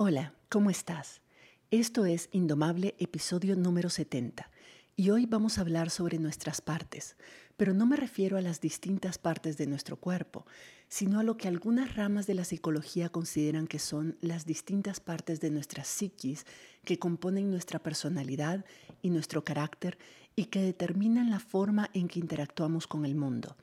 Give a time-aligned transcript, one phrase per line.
[0.00, 1.22] Hola, ¿cómo estás?
[1.72, 4.48] Esto es Indomable, episodio número 70,
[4.94, 7.16] y hoy vamos a hablar sobre nuestras partes,
[7.56, 10.46] pero no me refiero a las distintas partes de nuestro cuerpo,
[10.86, 15.40] sino a lo que algunas ramas de la psicología consideran que son las distintas partes
[15.40, 16.46] de nuestra psiquis
[16.84, 18.64] que componen nuestra personalidad
[19.02, 19.98] y nuestro carácter
[20.36, 23.56] y que determinan la forma en que interactuamos con el mundo.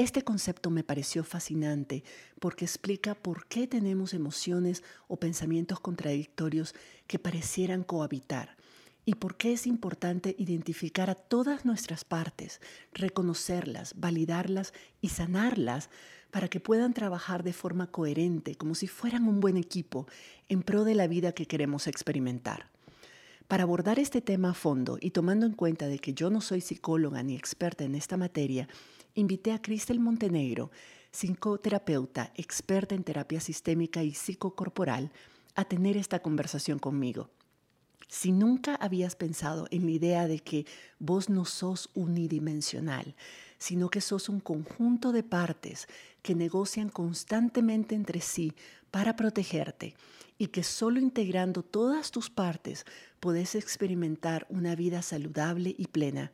[0.00, 2.04] Este concepto me pareció fascinante
[2.38, 6.74] porque explica por qué tenemos emociones o pensamientos contradictorios
[7.06, 8.56] que parecieran cohabitar
[9.04, 12.62] y por qué es importante identificar a todas nuestras partes,
[12.94, 15.90] reconocerlas, validarlas y sanarlas
[16.30, 20.06] para que puedan trabajar de forma coherente, como si fueran un buen equipo,
[20.48, 22.70] en pro de la vida que queremos experimentar.
[23.48, 26.62] Para abordar este tema a fondo y tomando en cuenta de que yo no soy
[26.62, 28.66] psicóloga ni experta en esta materia,
[29.14, 30.70] invité a Cristel Montenegro,
[31.10, 35.10] psicoterapeuta, experta en terapia sistémica y psicocorporal,
[35.54, 37.30] a tener esta conversación conmigo.
[38.08, 40.66] Si nunca habías pensado en la idea de que
[40.98, 43.14] vos no sos unidimensional,
[43.58, 45.86] sino que sos un conjunto de partes
[46.22, 48.52] que negocian constantemente entre sí
[48.90, 49.94] para protegerte
[50.38, 52.86] y que solo integrando todas tus partes
[53.20, 56.32] podés experimentar una vida saludable y plena,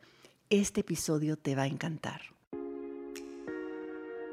[0.49, 2.36] este episodio te va a encantar.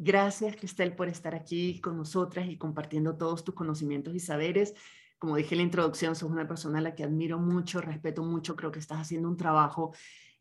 [0.00, 4.74] Gracias, Cristel, por estar aquí con nosotras y compartiendo todos tus conocimientos y saberes.
[5.18, 8.54] Como dije en la introducción, sos una persona a la que admiro mucho, respeto mucho,
[8.54, 9.92] creo que estás haciendo un trabajo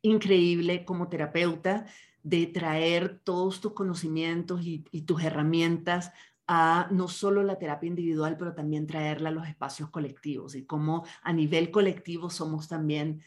[0.04, 1.88] increíble como terapeuta
[2.22, 6.12] de traer todos tus conocimientos y, tus herramientas
[6.46, 11.04] a no solo la terapia individual, pero también traerla a los espacios colectivos y cómo
[11.24, 13.24] a nivel colectivo somos también,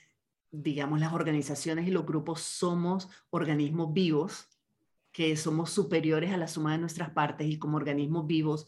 [0.53, 4.49] digamos, las organizaciones y los grupos somos organismos vivos
[5.13, 8.67] que somos superiores a la suma de nuestras partes y como organismos vivos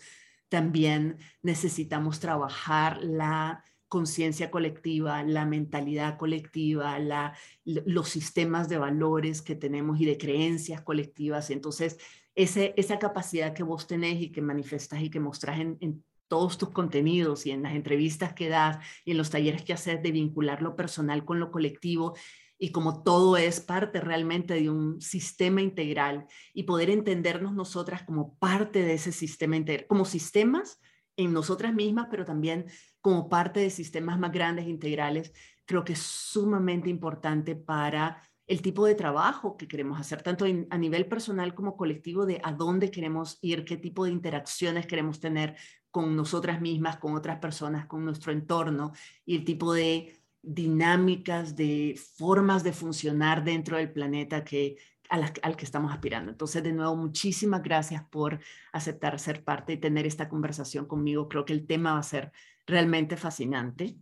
[0.49, 9.55] también necesitamos trabajar la conciencia colectiva, la mentalidad colectiva, la, los sistemas de valores que
[9.55, 11.51] tenemos y de creencias colectivas.
[11.51, 11.99] Entonces,
[12.35, 16.57] ese, esa capacidad que vos tenés y que manifestas y que mostrás en, en todos
[16.57, 20.13] tus contenidos y en las entrevistas que das y en los talleres que haces de
[20.13, 22.15] vincular lo personal con lo colectivo,
[22.63, 28.39] y como todo es parte realmente de un sistema integral y poder entendernos nosotras como
[28.39, 30.81] parte de ese sistema integral, como sistemas
[31.17, 32.67] en nosotras mismas, pero también
[33.01, 35.33] como parte de sistemas más grandes integrales,
[35.65, 40.79] creo que es sumamente importante para el tipo de trabajo que queremos hacer, tanto a
[40.79, 45.57] nivel personal como colectivo, de a dónde queremos ir, qué tipo de interacciones queremos tener
[45.91, 48.93] con nosotras mismas, con otras personas, con nuestro entorno
[49.25, 54.77] y el tipo de dinámicas, de formas de funcionar dentro del planeta que,
[55.09, 56.31] al que estamos aspirando.
[56.33, 58.41] Entonces, de nuevo, muchísimas gracias por
[58.73, 61.29] aceptar ser parte y tener esta conversación conmigo.
[61.29, 62.33] Creo que el tema va a ser
[62.67, 63.97] realmente fascinante.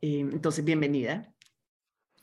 [0.00, 1.32] Eh, entonces, bienvenida.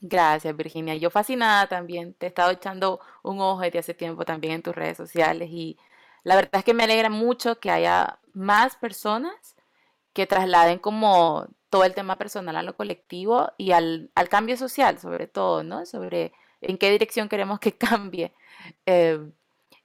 [0.00, 0.94] Gracias, Virginia.
[0.94, 2.14] Yo fascinada también.
[2.14, 5.78] Te he estado echando un ojo desde hace tiempo también en tus redes sociales y
[6.22, 9.56] la verdad es que me alegra mucho que haya más personas
[10.12, 15.26] que trasladen como todo el tema personal a lo colectivo y al, cambio social, sobre
[15.26, 15.86] todo, ¿no?
[15.86, 18.34] Sobre en qué dirección queremos que cambie.
[18.86, 19.20] Eh,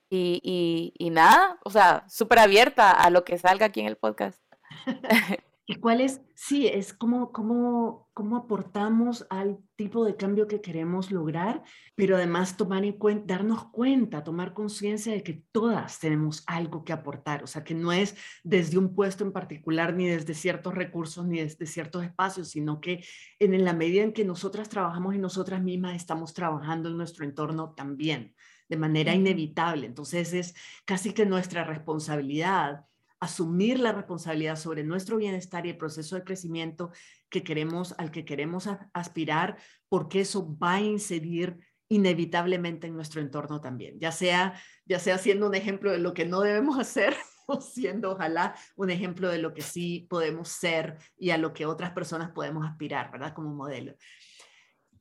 [0.10, 4.42] y, y, nada, o sea, súper abierta a lo que salga aquí en el podcast.
[5.72, 6.20] ¿Y cuál es?
[6.36, 11.64] Sí, es como, como, cómo aportamos al tipo de cambio que queremos lograr,
[11.96, 16.92] pero además tomar en cuenta, darnos cuenta, tomar conciencia de que todas tenemos algo que
[16.92, 21.26] aportar, o sea, que no es desde un puesto en particular, ni desde ciertos recursos,
[21.26, 23.06] ni desde ciertos espacios, sino que
[23.40, 27.74] en la medida en que nosotras trabajamos y nosotras mismas estamos trabajando en nuestro entorno
[27.76, 28.36] también,
[28.68, 29.88] de manera inevitable.
[29.88, 30.54] Entonces es
[30.84, 32.88] casi que nuestra responsabilidad
[33.22, 36.92] asumir la responsabilidad sobre nuestro bienestar y el proceso de crecimiento
[37.30, 39.58] que queremos, al que queremos aspirar,
[39.88, 45.46] porque eso va a incidir inevitablemente en nuestro entorno también, ya sea, ya sea siendo
[45.46, 47.16] un ejemplo de lo que no debemos hacer
[47.48, 51.66] o siendo ojalá un ejemplo de lo que sí podemos ser y a lo que
[51.66, 53.34] otras personas podemos aspirar, ¿verdad?
[53.34, 53.94] Como modelo.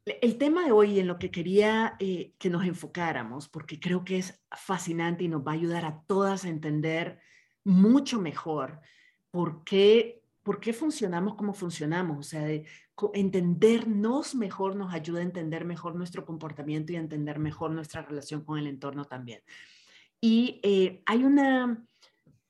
[0.05, 4.19] El tema de hoy en lo que quería eh, que nos enfocáramos, porque creo que
[4.19, 7.21] es fascinante y nos va a ayudar a todas a entender
[7.65, 8.81] mucho mejor
[9.31, 12.49] por qué, por qué funcionamos como funcionamos, o sea,
[13.15, 18.45] entendernos mejor nos ayuda a entender mejor nuestro comportamiento y a entender mejor nuestra relación
[18.45, 19.43] con el entorno también.
[20.21, 21.83] Y eh, hay una,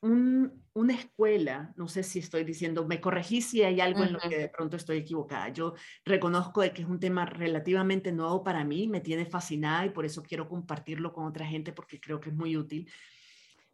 [0.03, 4.39] una escuela, no sé si estoy diciendo, me corregí si hay algo en lo que
[4.39, 5.51] de pronto estoy equivocada.
[5.51, 5.75] Yo
[6.05, 10.05] reconozco de que es un tema relativamente nuevo para mí, me tiene fascinada y por
[10.05, 12.91] eso quiero compartirlo con otra gente porque creo que es muy útil.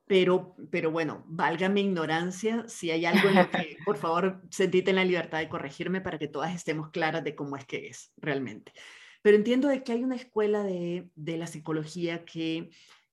[0.07, 4.91] Pero, pero bueno, valga mi ignorancia, si hay algo en lo que, por favor, sentite
[4.91, 8.13] en la libertad de corregirme para que todas estemos claras de cómo es que es
[8.17, 8.73] realmente.
[9.23, 12.71] Pero entiendo de que hay una escuela de, de la psicología que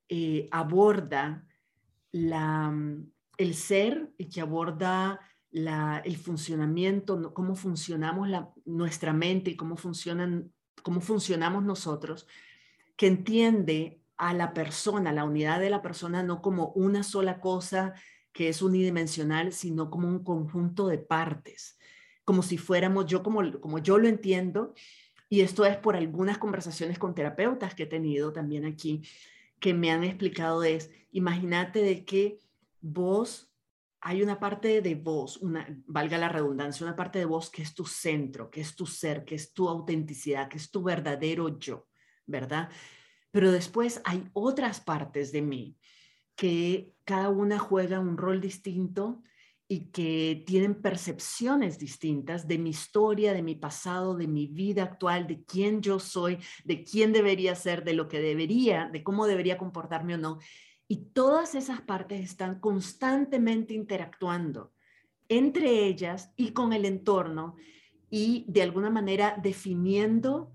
[0.09, 1.47] eh, aborda
[2.11, 2.71] la,
[3.37, 5.19] el ser y que aborda
[5.49, 10.51] la, el funcionamiento, cómo funcionamos la, nuestra mente y cómo, funcionan,
[10.83, 12.27] cómo funcionamos nosotros,
[12.95, 17.93] que entiende a la persona, la unidad de la persona, no como una sola cosa
[18.31, 21.77] que es unidimensional, sino como un conjunto de partes,
[22.23, 24.73] como si fuéramos yo, como, como yo lo entiendo,
[25.27, 29.01] y esto es por algunas conversaciones con terapeutas que he tenido también aquí,
[29.59, 32.39] que me han explicado es, imagínate de que
[32.79, 33.51] vos,
[33.99, 37.75] hay una parte de vos, una, valga la redundancia, una parte de vos que es
[37.75, 41.87] tu centro, que es tu ser, que es tu autenticidad, que es tu verdadero yo,
[42.25, 42.69] ¿verdad?
[43.33, 45.75] Pero después hay otras partes de mí
[46.35, 49.23] que cada una juega un rol distinto
[49.67, 55.25] y que tienen percepciones distintas de mi historia, de mi pasado, de mi vida actual,
[55.25, 59.57] de quién yo soy, de quién debería ser, de lo que debería, de cómo debería
[59.57, 60.37] comportarme o no.
[60.87, 64.73] Y todas esas partes están constantemente interactuando
[65.27, 67.55] entre ellas y con el entorno
[68.11, 70.52] y de alguna manera definiendo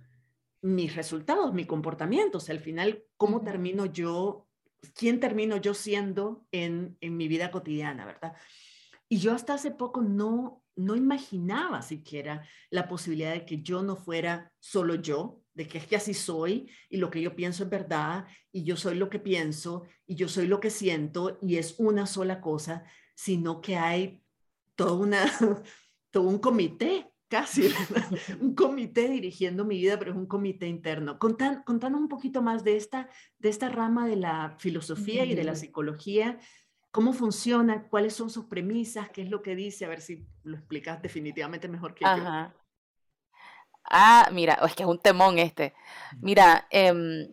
[0.62, 4.48] mis resultados, mi comportamiento, al final, cómo termino yo,
[4.94, 8.34] quién termino yo siendo en, en mi vida cotidiana, ¿verdad?
[9.08, 13.96] Y yo hasta hace poco no, no imaginaba siquiera la posibilidad de que yo no
[13.96, 17.70] fuera solo yo, de que es que así soy y lo que yo pienso es
[17.70, 21.74] verdad y yo soy lo que pienso y yo soy lo que siento y es
[21.78, 22.84] una sola cosa,
[23.14, 24.22] sino que hay
[24.76, 25.24] todo, una,
[26.10, 27.68] todo un comité casi,
[28.40, 31.18] un comité dirigiendo mi vida, pero es un comité interno.
[31.18, 33.08] Contan, contanos un poquito más de esta,
[33.38, 36.38] de esta rama de la filosofía y de la psicología,
[36.90, 40.56] cómo funciona, cuáles son sus premisas, qué es lo que dice, a ver si lo
[40.56, 42.52] explicas definitivamente mejor que yo.
[43.90, 45.74] Ah, mira, es que es un temón este.
[46.20, 47.32] Mira, em,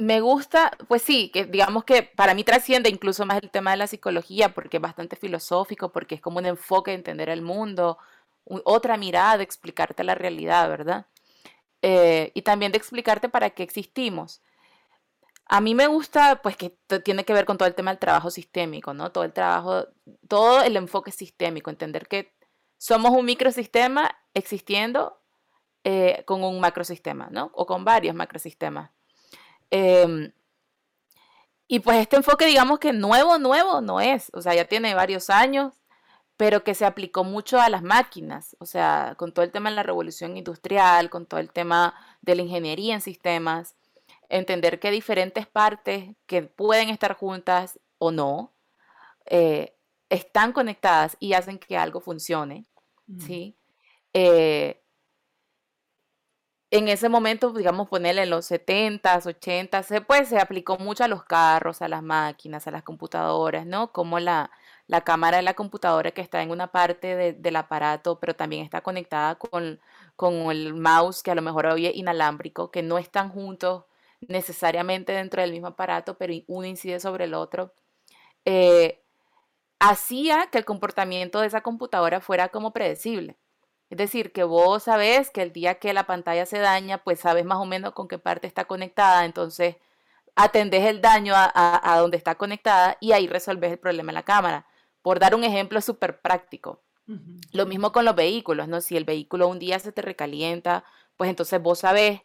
[0.00, 3.76] me gusta, pues sí, que digamos que para mí trasciende incluso más el tema de
[3.76, 7.98] la psicología porque es bastante filosófico, porque es como un enfoque de entender el mundo,
[8.64, 11.06] otra mirada de explicarte la realidad, ¿verdad?
[11.82, 14.42] Eh, y también de explicarte para qué existimos.
[15.46, 16.70] A mí me gusta, pues que
[17.04, 19.12] tiene que ver con todo el tema del trabajo sistémico, ¿no?
[19.12, 19.86] Todo el trabajo,
[20.28, 22.32] todo el enfoque sistémico, entender que
[22.78, 25.20] somos un microsistema existiendo
[25.84, 27.50] eh, con un macrosistema, ¿no?
[27.54, 28.90] O con varios macrosistemas.
[29.70, 30.32] Em,
[31.68, 35.30] y pues este enfoque, digamos que nuevo, nuevo no es, o sea, ya tiene varios
[35.30, 35.74] años,
[36.36, 39.76] pero que se aplicó mucho a las máquinas, o sea, con todo el tema de
[39.76, 43.76] la revolución industrial, con todo el tema de la ingeniería en sistemas,
[44.28, 48.52] entender que diferentes partes que pueden estar juntas o no,
[49.26, 49.76] eh,
[50.08, 52.64] están conectadas y hacen que algo funcione,
[53.18, 53.54] ¿sí?
[54.12, 54.79] Eh,
[56.70, 61.24] en ese momento, digamos, ponerle en los 70s, 80s, pues se aplicó mucho a los
[61.24, 63.92] carros, a las máquinas, a las computadoras, ¿no?
[63.92, 64.50] Como la,
[64.86, 68.82] la cámara de la computadora que está en una parte del aparato, pero también está
[68.82, 69.80] conectada con,
[70.16, 73.84] con el mouse, que a lo mejor hoy es inalámbrico, que no están juntos
[74.20, 77.72] necesariamente dentro del mismo aparato, pero uno incide sobre el otro.
[78.44, 79.02] Eh,
[79.80, 83.36] hacía que el comportamiento de esa computadora fuera como predecible.
[83.90, 87.44] Es decir, que vos sabés que el día que la pantalla se daña, pues sabes
[87.44, 89.76] más o menos con qué parte está conectada, entonces
[90.36, 94.66] atendés el daño a, donde está conectada y ahí resolves el problema en la cámara.
[95.02, 96.82] Por dar un ejemplo súper práctico.
[97.52, 98.80] Lo mismo con los vehículos, ¿no?
[98.80, 100.84] Si el vehículo un día se te recalienta,
[101.16, 102.20] pues entonces vos sabés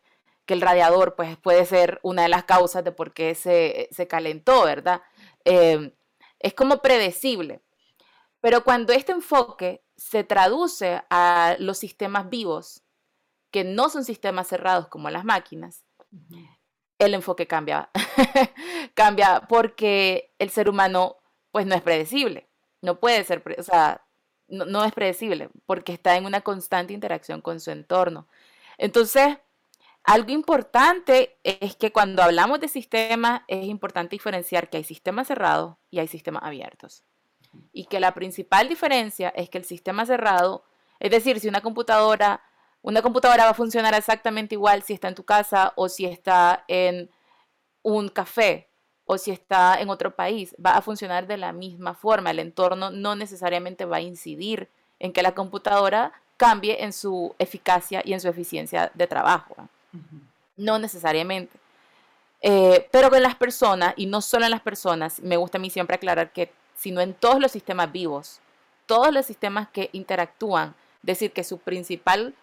[0.45, 4.63] que el radiador pues puede ser una de las causas de por qué se, calentó,
[4.65, 5.01] ¿verdad?
[5.43, 5.91] Eh,
[6.39, 7.61] es como predecible.
[8.41, 12.83] Pero cuando este enfoque se traduce a los sistemas vivos,
[13.51, 15.85] que no son sistemas cerrados como las máquinas,
[16.99, 17.89] el enfoque cambia.
[18.93, 21.17] cambia porque el ser humano
[21.51, 22.49] pues no es predecible.
[22.81, 24.05] No puede ser, o sea,
[24.47, 28.27] no, no, es predecible porque está en una constante interacción con su entorno.
[28.77, 29.37] Entonces,
[30.03, 35.77] algo importante es que cuando hablamos de sistemas es importante diferenciar que hay sistemas cerrados
[35.89, 37.03] y hay sistemas abiertos
[37.73, 40.63] y que la principal diferencia es que el sistema cerrado
[40.99, 42.41] Es decir, si una computadora,
[42.81, 46.63] una computadora va a funcionar exactamente igual si está en tu casa o si está
[46.67, 47.09] en
[47.83, 48.69] un café
[49.05, 52.31] o si está en otro país, va a funcionar de la misma forma.
[52.31, 54.69] El entorno no necesariamente va a incidir
[54.99, 59.55] en que la computadora cambie en su eficacia y en su eficiencia de trabajo.
[60.57, 61.57] No necesariamente.
[62.41, 65.69] Eh, pero con las personas, y no solo en las personas, me gusta a mí
[65.69, 68.39] siempre aclarar que, sino en todos los sistemas vivos,
[68.85, 72.33] todos los sistemas que interactúan, decir que su principal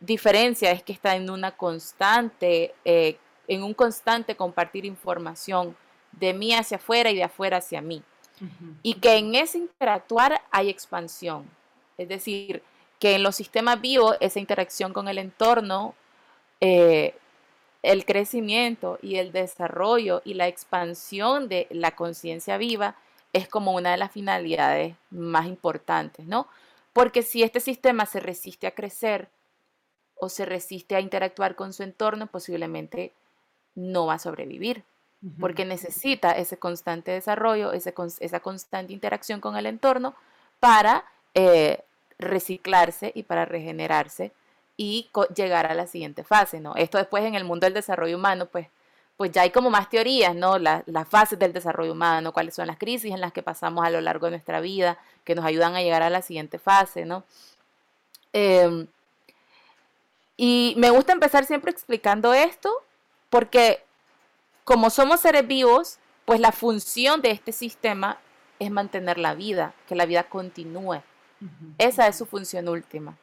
[0.00, 5.76] diferencia es que está en una constante, eh, en un constante compartir información
[6.12, 8.02] de mí hacia afuera y de afuera hacia mí.
[8.82, 11.48] Y que en ese interactuar hay expansión.
[11.96, 12.60] Es decir,
[12.98, 15.94] que en los sistemas vivos esa interacción con el entorno,
[16.60, 17.14] eh,
[17.82, 22.96] el crecimiento y el desarrollo y la expansión de la conciencia viva
[23.32, 26.46] es como una de las finalidades más importantes, ¿no?
[26.92, 29.28] Porque si este sistema se resiste a crecer
[30.16, 33.12] o se resiste a interactuar con su entorno, posiblemente
[33.74, 34.84] no va a sobrevivir,
[35.40, 40.14] porque necesita ese constante desarrollo, esa constante interacción con el entorno
[40.60, 41.82] para eh,
[42.18, 44.32] reciclarse y para regenerarse
[44.76, 46.74] y llegar a la siguiente fase, ¿no?
[46.76, 48.68] Esto después en el mundo del desarrollo humano, pues,
[49.22, 50.58] pues ya hay como más teorías, ¿no?
[50.58, 54.00] las fases del desarrollo humano, cuáles son las crisis en las que pasamos a lo
[54.00, 57.22] largo de nuestra vida, que nos ayudan a llegar a la siguiente fase, ¿no?
[58.32, 58.88] Em,
[60.36, 62.68] y me gusta empezar siempre explicando esto,
[63.30, 63.84] porque
[64.64, 68.18] como somos seres vivos, pues la función de este sistema
[68.58, 71.00] es mantener la vida, que la vida continúe.
[71.78, 73.16] Esa es su función última.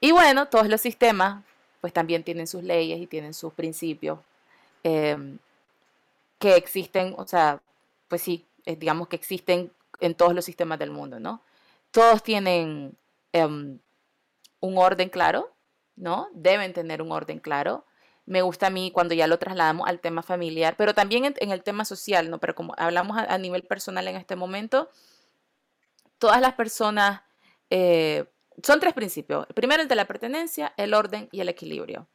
[0.00, 1.44] Y bueno, todos los sistemas
[1.80, 4.18] pues también tienen sus leyes y tienen sus principios
[4.82, 5.38] em,
[6.38, 7.62] que existen, o sea,
[8.08, 11.42] pues sí, eh, digamos que existen en todos los sistemas del mundo, ¿no?
[11.90, 12.96] Todos tienen
[13.32, 13.78] em,
[14.60, 15.52] un orden claro,
[15.96, 16.28] ¿no?
[16.32, 17.84] Deben tener un orden claro.
[18.26, 21.62] Me gusta a mí cuando ya lo trasladamos al tema familiar, pero también en, el
[21.62, 22.38] tema social, ¿no?
[22.38, 24.90] Pero como hablamos a, nivel personal en este momento,
[26.18, 27.22] todas las personas
[27.70, 28.24] eh,
[28.62, 29.46] son tres principios.
[29.48, 32.06] El primero, el de la pertenencia, el orden y el equilibrio.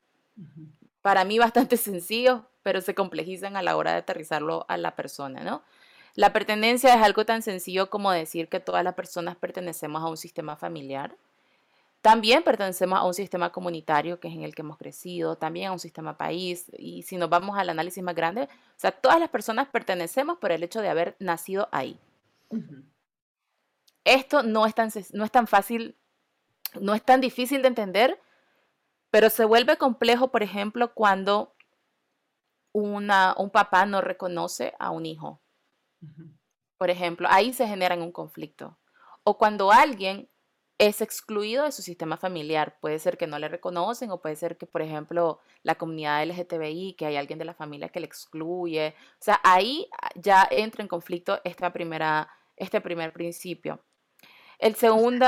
[1.02, 5.42] Para mí bastante sencillo, pero se complejizan a la hora de aterrizarlo a la persona,
[5.42, 5.64] ¿no?
[6.16, 10.18] La pertenencia es algo tan sencillo como decir que todas las personas pertenecemos a un
[10.18, 11.16] sistema familiar.
[12.02, 15.72] También pertenecemos a un sistema comunitario, que es en el que hemos crecido, también a
[15.72, 16.66] un sistema país.
[16.78, 20.52] Y si nos vamos al análisis más grande, o sea, todas las personas pertenecemos por
[20.52, 21.98] el hecho de haber nacido ahí.
[24.04, 25.96] Esto no es, tan, no es tan fácil,
[26.82, 28.20] no es tan difícil de entender,
[29.10, 31.54] pero se vuelve complejo, por ejemplo, cuando
[32.78, 35.42] una, un papá no reconoce a un hijo.
[36.78, 38.78] Por ejemplo, ahí se genera un conflicto.
[39.24, 40.30] O cuando alguien
[40.78, 42.78] es excluido de su sistema familiar.
[42.80, 46.96] Puede ser que no le reconocen o puede ser que, por ejemplo, la comunidad LGTBI,
[46.98, 48.94] que hay alguien de la familia que le excluye.
[49.14, 53.84] O sea, ahí ya entra en conflicto esta primera, este primer principio.
[54.60, 55.26] El segundo...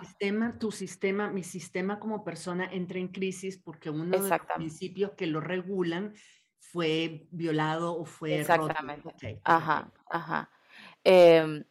[0.00, 5.12] sistema, tu sistema, mi sistema como persona entra en crisis porque uno de los principios
[5.12, 6.14] que lo regulan
[6.58, 9.40] fue violado o fue Exactamente.
[9.44, 10.50] Ajá, ajá.
[11.04, 11.64] Em,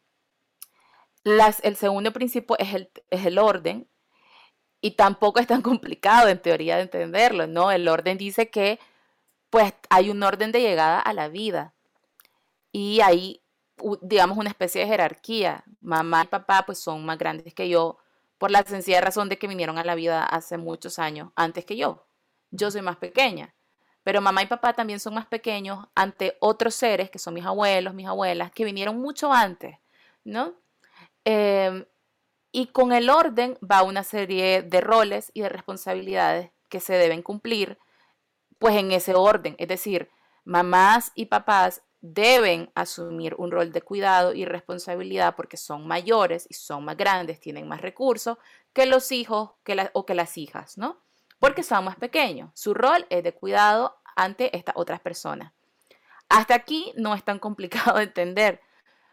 [1.23, 3.87] las, el segundo principio es el, es el orden
[4.81, 7.71] y tampoco es tan complicado en teoría de entenderlo, ¿no?
[7.71, 8.79] El orden dice que
[9.49, 11.73] pues hay un orden de llegada a la vida
[12.71, 13.41] y hay
[14.01, 15.63] digamos, una especie de jerarquía.
[15.81, 17.97] Mamá y papá pues son más grandes que yo
[18.37, 21.77] por la sencilla razón de que vinieron a la vida hace muchos años antes que
[21.77, 22.07] yo.
[22.51, 23.55] Yo soy más pequeña,
[24.07, 27.93] pero mamá y papá también son más pequeños ante otros seres que son mis abuelos,
[27.93, 29.79] mis abuelas, que vinieron mucho antes,
[30.23, 30.53] ¿no?
[31.25, 31.83] Em,
[32.53, 37.21] y con el orden va una serie de roles y de responsabilidades que se deben
[37.21, 37.79] cumplir,
[38.59, 39.57] pues en ese orden.
[39.59, 40.09] Es decir,
[40.45, 46.53] mamás y papás deben asumir un rol de cuidado y responsabilidad porque son mayores y
[46.53, 48.37] son más grandes, tienen más recursos
[48.71, 51.03] que los hijos que o que las hijas, ¿no?
[51.39, 52.49] Porque son más pequeños.
[52.55, 55.53] Su rol es de cuidado ante estas otras personas.
[56.27, 58.61] Hasta aquí no es tan complicado de entender,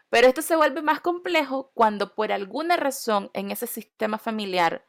[0.09, 4.85] pero esto se vuelve más complejo cuando por alguna razón en ese sistema familiar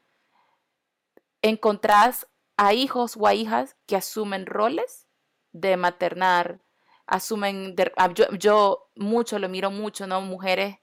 [1.43, 5.07] encontrás a hijos o a hijas que asumen roles
[5.53, 6.61] de maternar,
[7.07, 10.21] asumen, ah, yo, mucho, lo miro mucho, ¿no?
[10.23, 10.79] Mujeres,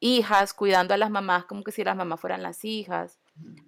[0.00, 3.18] hijas cuidando a las mamás como que si las mamás fueran las hijas,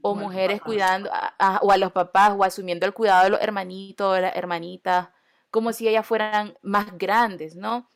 [0.02, 4.14] o mujeres cuidando, a, o a los papás, o asumiendo el cuidado de los hermanitos,
[4.14, 5.08] de las hermanitas,
[5.50, 7.88] como si ellas fueran más grandes, ¿no?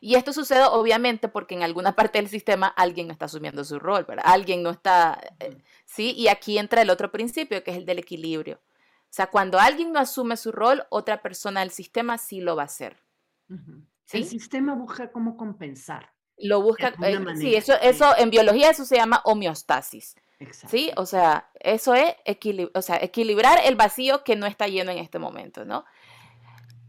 [0.00, 3.78] Y esto sucede obviamente porque en alguna parte del sistema alguien no está asumiendo su
[3.78, 4.24] rol, ¿verdad?
[4.26, 6.12] Alguien no está, eh, ¿sí?
[6.16, 8.60] Y aquí entra el otro principio, que es el del equilibrio.
[8.64, 12.62] O sea, cuando alguien no asume su rol, otra persona del sistema sí lo va
[12.62, 12.96] a hacer.
[14.12, 16.12] El sistema busca cómo compensar.
[16.36, 20.16] Lo busca, eh, sí, eso, eso en biología eso se llama homeostasis.
[20.68, 20.90] ¿Sí?
[20.96, 22.14] O sea, eso es
[22.74, 25.84] o sea, equilibrar el vacío que no está lleno en este momento, ¿no?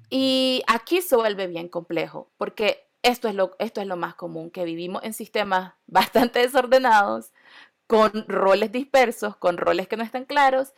[0.09, 4.51] Y aquí se vuelve bien complejo, porque esto es lo, esto es lo más común,
[4.51, 7.31] que vivimos en sistemas bastante desordenados,
[7.87, 10.73] con roles dispersos, con roles que no están claros.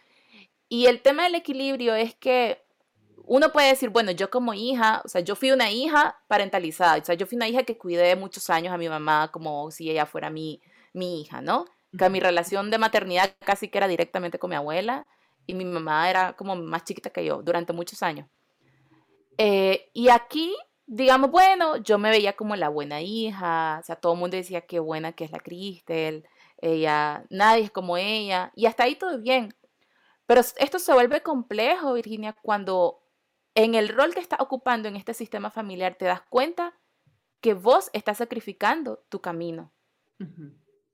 [0.68, 2.62] Y el tema del equilibrio es que
[3.26, 7.06] uno puede decir, bueno, yo como hija, o sea, yo fui una hija parentalizada, o
[7.06, 10.06] sea, yo fui una hija que cuidé muchos años a mi mamá como si ella
[10.06, 10.62] fuera mi,
[10.94, 11.66] mi hija, ¿no?
[11.98, 15.08] Que mi relación de maternidad casi que era directamente con mi abuela
[15.46, 18.28] y mi mamá era como más chiquita que yo durante muchos años.
[19.38, 20.56] Eh, y aquí,
[20.86, 24.62] digamos, bueno, yo me veía como la buena hija, o sea, todo el mundo decía
[24.62, 26.28] qué buena que es la Cristel,
[26.58, 29.56] ella, nadie es como ella, y hasta ahí todo bien.
[30.26, 33.02] Pero esto se vuelve complejo, Virginia, cuando
[33.56, 36.78] en el rol que estás ocupando en este sistema familiar te das cuenta
[37.42, 39.72] que vos estás sacrificando tu camino.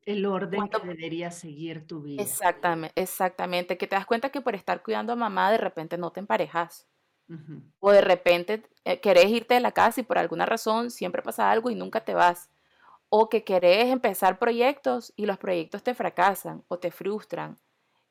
[0.06, 2.22] El orden que debería seguir tu vida.
[2.22, 3.78] Exactamente, exactamente.
[3.78, 6.88] Que te das cuenta que por estar cuidando a mamá de repente no te emparejas.
[7.80, 11.50] O de repente eh, querés irte de la casa y por alguna razón siempre pasa
[11.50, 12.52] algo y nunca te vas.
[13.10, 17.58] O que querés empezar proyectos y los proyectos te fracasan o te frustran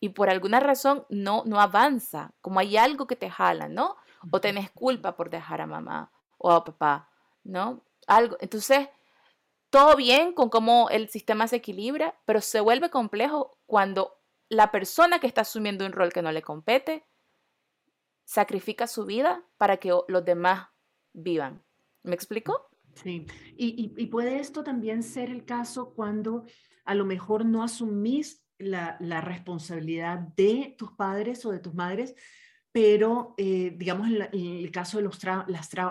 [0.00, 3.96] y por alguna razón no, no avanza, como hay algo que te jala, ¿no?
[4.30, 7.08] o tenés culpa por dejar a mamá o a papá,
[7.42, 7.82] ¿no?
[8.06, 8.36] Algo.
[8.40, 8.88] Entonces,
[9.74, 15.18] todo bien con cómo el sistema se equilibra, pero se vuelve complejo cuando la persona
[15.18, 17.04] que está asumiendo un rol que no le compete
[18.24, 20.68] sacrifica su vida para que los demás
[21.12, 21.64] vivan.
[22.04, 22.68] ¿Me explico?
[22.94, 23.26] Sí,
[23.56, 26.44] y, puede esto también ser el caso cuando
[26.84, 32.14] a lo mejor no asumís la responsabilidad de tus padres o de tus madres,
[32.74, 35.16] pero eh, digamos en, el caso de los,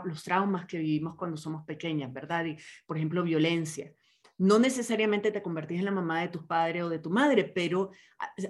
[0.03, 2.43] los traumas que vivimos cuando somos pequeñas, ¿verdad?
[2.43, 3.93] Y, por ejemplo, violencia.
[4.37, 7.91] No necesariamente te convertís en la mamá de tus padres o de tu madre, pero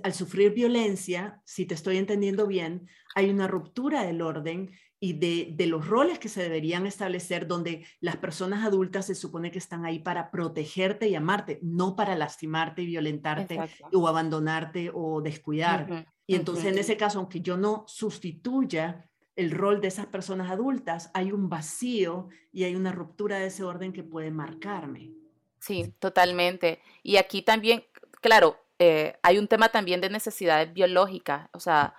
[0.02, 5.50] al sufrir violencia, si te estoy entendiendo bien, hay una ruptura del orden y de,
[5.54, 9.86] de, los roles que se deberían establecer donde las personas adultas se supone que están
[9.86, 13.60] ahí para protegerte y amarte, no para lastimarte y violentarte
[13.92, 16.08] o abandonarte o descuidar.
[16.26, 21.10] Y entonces en ese caso, aunque yo no sustituya el rol de esas personas adultas,
[21.14, 25.12] hay un vacío y hay una ruptura de ese orden que puede marcarme.
[25.60, 26.82] Sí, totalmente.
[27.02, 27.84] Y aquí también,
[28.22, 31.96] claro, eh, hay un tema también de necesidades biológicas, o sea,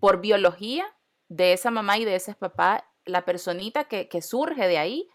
[0.00, 0.86] por biología
[1.28, 5.08] de esa mamá y de ese papá, la personita que, que surge de ahí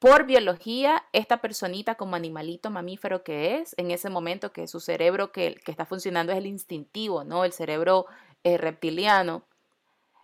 [0.00, 5.30] por biología, esta personita como animalito mamífero que es, en ese momento que su cerebro
[5.30, 7.44] que, está funcionando es el instintivo, ¿no?
[7.44, 8.06] El cerebro
[8.42, 9.44] eh, reptiliano,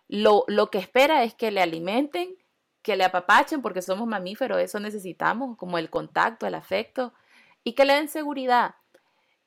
[0.07, 2.35] lo, lo que espera es que le alimenten,
[2.81, 7.13] que le apapachen, porque somos mamíferos, eso necesitamos, como el contacto, el afecto,
[7.63, 8.75] y que le den seguridad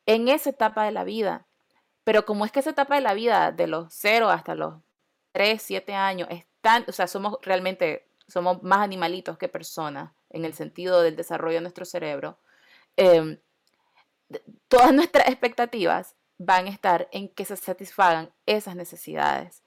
[0.06, 1.48] en esa etapa de la vida.
[2.04, 4.74] Pero como es que esa etapa de la vida, de los 0 hasta los
[5.32, 10.44] 3, 7 años, es tan, o sea, somos realmente, somos más animalitos que personas en
[10.44, 12.38] el sentido del desarrollo de nuestro cerebro,
[12.96, 13.38] em,
[14.68, 19.62] todas nuestras expectativas van a estar en que se satisfagan esas necesidades.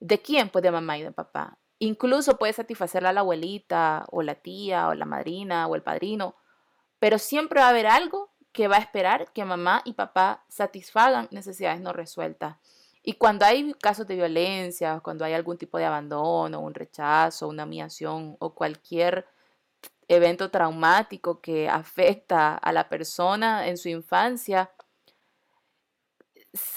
[0.00, 0.48] ¿De quién?
[0.48, 1.58] Pues de mamá y de papá.
[1.80, 6.34] Incluso puede satisfacerla la abuelita o la tía o la madrina o el padrino,
[6.98, 11.28] pero siempre va a haber algo que va a esperar que mamá y papá satisfagan
[11.30, 12.56] necesidades no resueltas.
[13.02, 17.64] Y cuando hay casos de violencia, cuando hay algún tipo de abandono, un rechazo, una
[17.64, 19.26] humillación o cualquier
[20.08, 24.70] evento traumático que afecta a la persona en su infancia,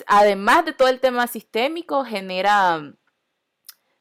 [0.06, 2.94] además de todo el tema sistémico, genera,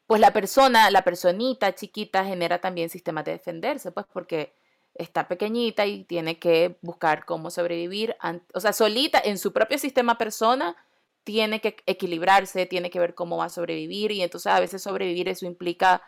[0.07, 4.53] pues la persona, la personita chiquita genera también sistemas de defenderse, pues porque
[4.95, 8.17] está pequeñita y tiene que buscar cómo sobrevivir,
[8.53, 10.77] o sea, solita en su propio sistema persona
[11.23, 15.29] tiene que equilibrarse, tiene que ver cómo va a sobrevivir y entonces a veces sobrevivir
[15.29, 16.03] eso implica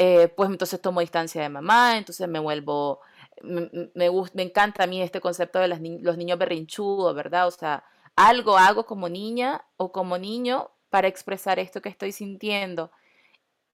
[0.00, 3.00] eh, pues entonces tomo distancia de mamá, entonces me vuelvo,
[3.42, 7.48] me, me, me encanta a mí este concepto de los niños berrinchudos, ¿verdad?
[7.48, 7.82] O sea,
[8.14, 12.92] algo hago como niña o como niño para expresar esto que estoy sintiendo.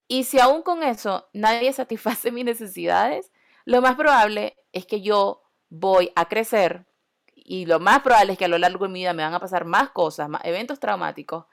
[0.09, 3.31] Y si aún con eso nadie satisface mis necesidades,
[3.67, 6.87] lo más probable es que yo voy a crecer
[7.35, 9.41] y lo más probable es que a lo largo de mi vida me van a
[9.41, 11.45] pasar más cosas, más eventos traumáticos,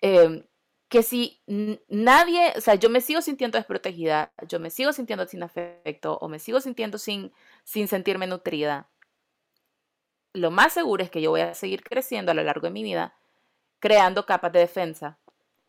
[0.00, 0.46] eh,
[0.88, 1.42] que si
[1.88, 6.28] nadie, o sea, yo me sigo sintiendo desprotegida, yo me sigo sintiendo sin afecto o
[6.28, 7.32] me sigo sintiendo sin,
[7.64, 8.88] sin sentirme nutrida,
[10.32, 12.82] lo más seguro es que yo voy a seguir creciendo a lo largo de mi
[12.82, 13.14] vida
[13.80, 15.18] creando capas de defensa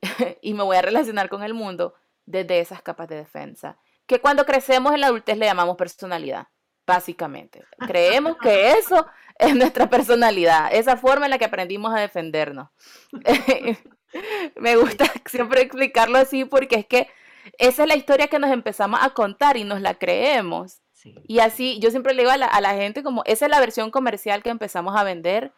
[0.41, 4.45] y me voy a relacionar con el mundo desde esas capas de defensa, que cuando
[4.45, 6.47] crecemos en la adultez le llamamos personalidad,
[6.85, 7.63] básicamente.
[7.87, 9.07] Creemos que eso
[9.39, 12.69] es nuestra personalidad, esa forma en la que aprendimos a defendernos.
[14.55, 17.09] me gusta siempre explicarlo así porque es que
[17.57, 20.81] esa es la historia que nos empezamos a contar y nos la creemos.
[21.25, 23.59] Y así, yo siempre le digo a la, a la gente como, esa es la
[23.59, 25.53] versión comercial que empezamos a vender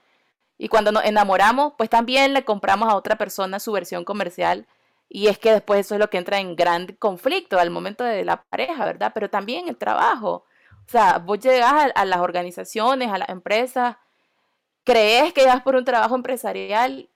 [0.59, 4.67] y cuando nos enamoramos, pues también le compramos a otra persona su versión comercial.
[5.07, 8.25] Y es que después eso es lo que entra en gran conflicto al momento de
[8.25, 9.11] la pareja, ¿verdad?
[9.15, 10.45] Pero también el trabajo.
[10.85, 13.95] O sea, vos llegas a, las organizaciones, a las empresas,
[14.83, 17.09] crees que vas por un trabajo empresarial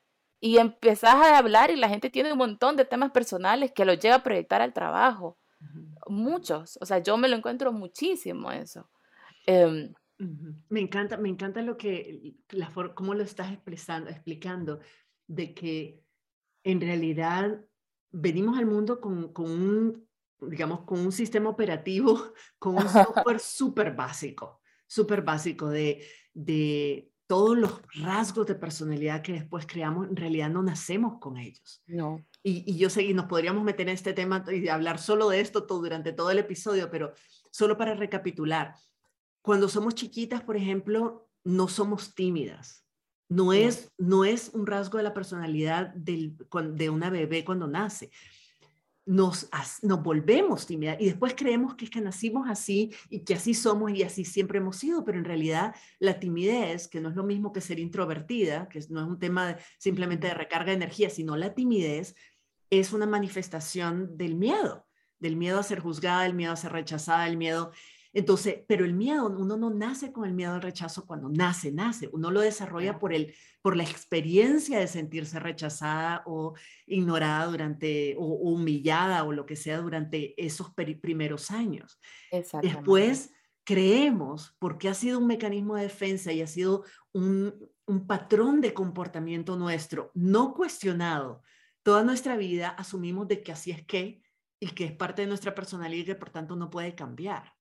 [0.43, 3.93] y empezás a hablar y la gente tiene un montón de temas personales que lo
[3.93, 5.39] llega a proyectar al trabajo.
[6.05, 6.77] Muchos.
[6.81, 8.89] O sea, yo me lo encuentro muchísimo eso.
[9.47, 14.81] Me encanta, me encanta lo que, la cómo lo estás expresando, explicando,
[15.27, 16.03] de que
[16.65, 17.61] en realidad
[18.11, 20.09] venimos al mundo con, con un,
[20.41, 22.21] digamos, con un sistema operativo,
[22.59, 29.33] con un software súper básico, súper básico de, de todos los rasgos de personalidad que
[29.33, 31.81] después creamos, en realidad no nacemos con ellos.
[31.87, 32.25] No.
[32.43, 35.39] Y, y yo sé, y nos podríamos meter en este tema y hablar solo de
[35.39, 37.13] esto todo, durante todo el episodio, pero
[37.51, 38.75] solo para recapitular,
[39.41, 42.85] cuando somos chiquitas, por ejemplo, no somos tímidas.
[43.29, 46.37] No es, no es un rasgo de la personalidad del,
[46.73, 48.11] de una bebé cuando nace.
[49.05, 49.49] Nos,
[49.81, 53.91] nos volvemos tímidas y después creemos que es que nacimos así y que así somos
[53.91, 57.51] y así siempre hemos sido, pero en realidad la timidez, que no es lo mismo
[57.51, 61.53] que ser introvertida, que no es un tema simplemente de recarga de energía, sino la
[61.53, 62.15] timidez
[62.69, 64.87] es una manifestación del miedo,
[65.19, 67.71] del miedo a ser juzgada, del miedo a ser rechazada, el miedo
[68.13, 72.09] entonces, pero el miedo, uno no nace con el miedo al rechazo cuando nace, nace,
[72.13, 76.53] uno lo desarrolla por, el, por la experiencia de sentirse rechazada o
[76.85, 80.71] ignorada durante, o, humillada o lo que sea durante esos
[81.01, 81.99] primeros años.
[82.61, 83.31] Después
[83.63, 87.55] creemos, porque ha sido un mecanismo de defensa y ha sido un,
[87.87, 91.41] un patrón de comportamiento nuestro, no cuestionado,
[91.81, 94.21] toda nuestra vida asumimos de que así es que
[94.59, 97.52] y que es parte de nuestra personalidad y que por tanto no puede cambiar.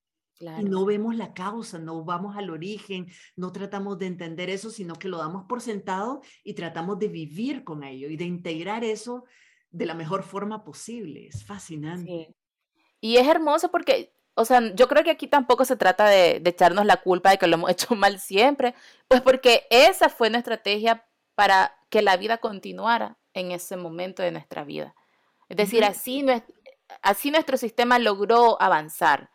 [0.59, 4.95] Y no vemos la causa, no vamos al origen, no tratamos de entender eso, sino
[4.95, 9.25] que lo damos por sentado y tratamos de vivir con ello y de integrar eso
[9.71, 11.27] de la mejor forma posible.
[11.27, 12.35] Es fascinante.
[13.01, 16.51] Y es hermoso porque, o sea, yo creo que aquí tampoco se trata de, de
[16.51, 18.75] echarnos la culpa de que lo hemos hecho mal siempre,
[19.09, 24.33] pues porque esa fue nuestra estrategia para que la vida continuara en ese momento de
[24.33, 24.95] nuestra vida.
[25.49, 26.25] Es decir, así,
[27.03, 29.31] así nuestro sistema logró avanzar.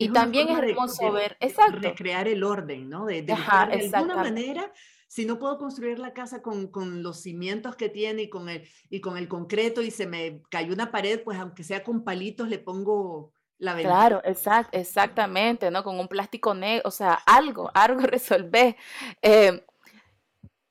[0.00, 1.78] Y también es hermoso ver, exacto.
[1.78, 3.04] Recrear el orden, ¿no?
[3.04, 4.72] De, de, alguna manera,
[5.06, 8.66] si no puedo construir la casa con, con, los cimientos que tiene y con, el,
[8.88, 12.48] y con el concreto y se me cayó una pared, pues aunque sea con palitos
[12.48, 13.94] le pongo la ventana.
[13.94, 15.84] Claro, exact, exactamente, ¿no?
[15.84, 18.76] Con un plástico negro, o sea, algo, algo resolver.
[19.20, 19.62] Eh,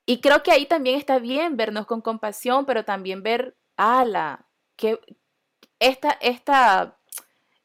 [0.07, 4.99] y creo que ahí también está bien vernos con compasión, pero también ver, ala, que
[5.77, 6.98] esta, esta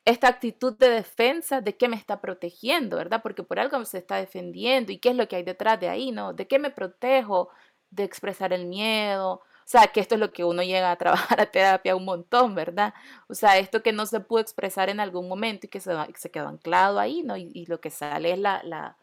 [0.04, 3.22] esta actitud de defensa, de qué me está protegiendo, ¿verdad?
[3.22, 6.12] Porque por algo se está defendiendo y qué es lo que hay detrás de ahí,
[6.12, 6.34] ¿no?
[6.34, 7.48] ¿De qué me protejo?
[7.90, 9.42] De expresar el miedo.
[9.64, 12.54] O sea, que esto es lo que uno llega a trabajar a terapia un montón,
[12.54, 12.92] ¿verdad?
[13.28, 16.30] O sea, esto que no se pudo expresar en algún momento y que se, se
[16.30, 17.36] quedó anclado ahí, ¿no?
[17.36, 18.98] Y, lo que sale es la, la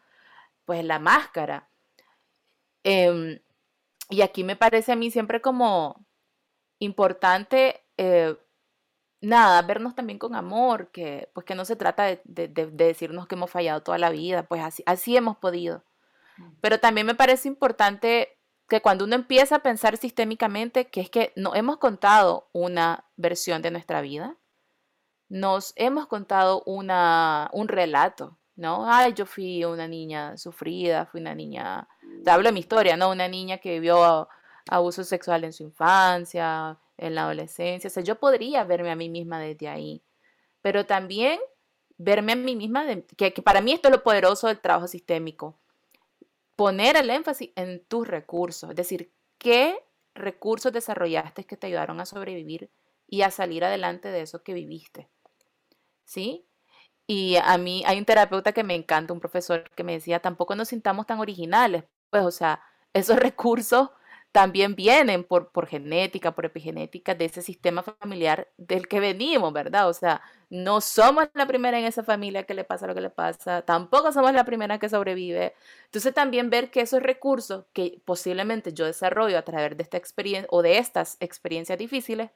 [0.64, 1.68] pues la máscara.
[2.84, 3.40] Em,
[4.10, 6.04] y aquí me parece a mí siempre como
[6.78, 8.36] importante eh,
[9.22, 13.50] nada, vernos también con amor, que pues que no se trata de, decirnos que hemos
[13.50, 15.84] fallado toda la vida, pues así, así hemos podido.
[16.36, 16.50] Mm.
[16.60, 18.36] Pero también me parece importante
[18.68, 23.62] que cuando uno empieza a pensar sistémicamente, que es que no hemos contado una versión
[23.62, 24.36] de nuestra vida,
[25.28, 28.90] nos hemos contado una, un relato, ¿no?
[28.90, 31.88] Ay, yo fui una niña sufrida, fui una niña,
[32.24, 33.10] te hablo de mi historia, ¿no?
[33.10, 34.28] Una niña que vivió
[34.68, 37.88] abuso sexual en su infancia, en la adolescencia.
[37.88, 40.02] O sea, yo podría verme a mí misma desde ahí,
[40.62, 41.40] pero también
[41.98, 42.86] verme a mí misma,
[43.16, 45.58] que, para mí esto es lo poderoso del trabajo sistémico,
[46.56, 49.78] poner el énfasis en tus recursos, es decir, qué
[50.14, 52.70] recursos desarrollaste que te ayudaron a sobrevivir
[53.06, 55.08] y a salir adelante de eso que viviste.
[56.04, 56.46] ¿Sí?
[57.06, 60.54] Y a mí hay un terapeuta que me encanta, un profesor que me decía, tampoco
[60.54, 61.84] nos sintamos tan originales.
[62.10, 62.62] Pues, o sea,
[62.92, 63.90] esos recursos
[64.32, 69.88] también vienen por, por genética, por epigenética de ese sistema familiar del que venimos, ¿verdad?
[69.88, 73.10] O sea, no somos la primera en esa familia que le pasa lo que le
[73.10, 75.54] pasa, tampoco somos la primera que sobrevive.
[75.84, 80.48] Entonces también ver que esos recursos que posiblemente yo desarrollo a través de esta experiencia
[80.50, 82.30] o de estas experiencias difíciles,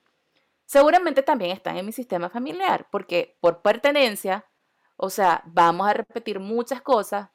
[0.66, 4.44] seguramente también están en mi sistema familiar, porque por pertenencia,
[4.96, 7.30] o sea, vamos a repetir muchas cosas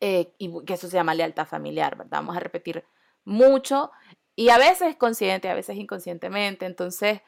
[0.00, 2.18] eh, y que eso se llama lealtad familiar, ¿verdad?
[2.18, 2.84] Vamos a repetir
[3.26, 3.90] mucho
[4.34, 6.64] y a veces consciente, a veces inconscientemente.
[6.64, 7.20] Entonces,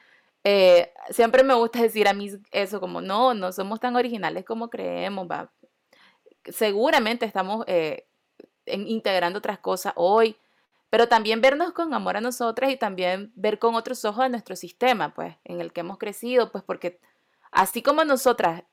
[0.43, 4.69] eh, siempre me gusta decir a mí eso como, no, no somos tan originales como
[4.69, 5.51] creemos, va.
[6.45, 8.07] Seguramente estamos eh,
[8.65, 10.37] integrando otras cosas hoy,
[10.89, 14.55] pero también vernos con amor a nosotras y también ver con otros ojos a nuestro
[14.55, 16.99] sistema, pues, en el que hemos crecido, pues porque
[17.51, 18.63] así como nosotras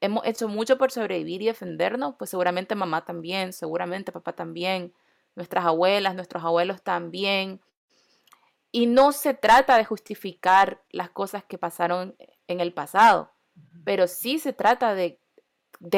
[0.00, 4.92] hemos hecho mucho por sobrevivir y defendernos, pues seguramente mamá también, seguramente papá también
[5.36, 7.60] nuestras abuelas, nuestros abuelos también.
[8.72, 12.16] Y no se trata de justificar las cosas que pasaron
[12.48, 13.32] en el pasado,
[13.84, 15.20] pero sí se trata de,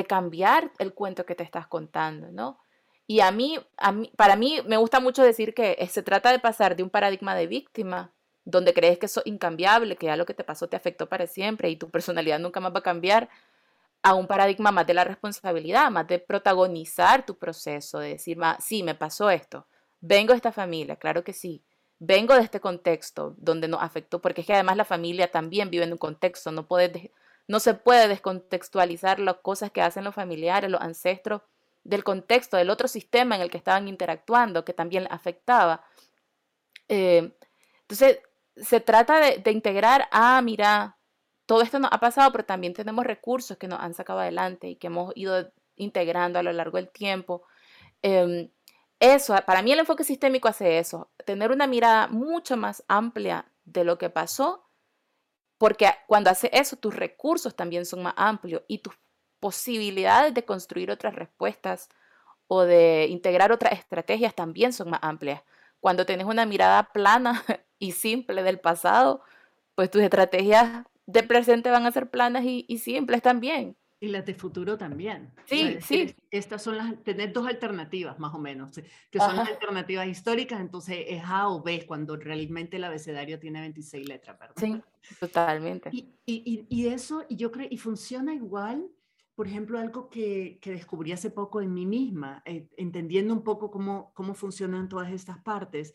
[0.07, 2.59] cambiar el cuento que te estás contando, ¿no?
[3.07, 6.41] Y a mí, a mí, para mí me gusta mucho decir que se trata de
[6.41, 8.13] pasar de un paradigma de víctima,
[8.45, 11.27] donde crees que eso es incambiable, que ya lo que te pasó te afectó para
[11.27, 13.29] siempre y tu personalidad nunca más va a cambiar,
[14.03, 18.83] a un paradigma más de la responsabilidad, más de protagonizar tu proceso, de decir, sí,
[18.83, 19.67] me pasó esto,
[20.01, 21.65] vengo de esta familia, claro que sí,
[21.99, 25.85] vengo de este contexto donde nos afectó, porque es que además la familia también vive
[25.85, 31.43] en un contexto, no, se puede descontextualizar las cosas que hacen los familiares, los ancestros,
[31.85, 35.83] del contexto, del otro sistema en el que estaban interactuando, que también afectaba.
[36.89, 37.35] Eh,
[37.81, 38.21] entonces,
[38.57, 40.98] se trata de, de integrar, ah, mira,
[41.49, 44.77] todo esto nos ha pasado, pero también tenemos recursos que nos han sacado adelante y
[44.77, 47.43] que hemos ido integrando a lo largo del tiempo.
[48.03, 48.51] Em,
[49.01, 53.85] eso, para mí el enfoque sistémico hace eso, tener una mirada mucho más amplia de
[53.85, 54.69] lo que pasó,
[55.57, 58.93] porque cuando hace eso, tus recursos también son más amplios y tus
[59.41, 61.89] posibilidades de construir otras respuestas
[62.47, 65.43] o de integrar otras estrategias también son más amplias.
[65.81, 67.43] Cuando tienes una mirada plana
[67.79, 69.23] y simple del pasado,
[69.75, 73.77] pues tus estrategias de presente van a ser planas y, simples también.
[73.99, 75.33] Y las de futuro también.
[75.47, 76.15] Sí, sí.
[76.31, 78.73] Estas son las, tener dos alternativas más o menos,
[79.11, 83.61] que son las alternativas históricas, entonces es A o B, cuando realmente el abecedario tiene
[83.61, 84.55] 26 letras, ¿verdad?
[84.57, 84.81] Sí,
[85.19, 85.89] totalmente.
[85.93, 88.87] Y, y, y eso, y yo creo, y funciona igual,
[89.35, 93.71] por ejemplo, algo que, que descubrí hace poco en mí misma, eh, entendiendo un poco
[93.71, 95.95] cómo, cómo funcionan todas estas partes.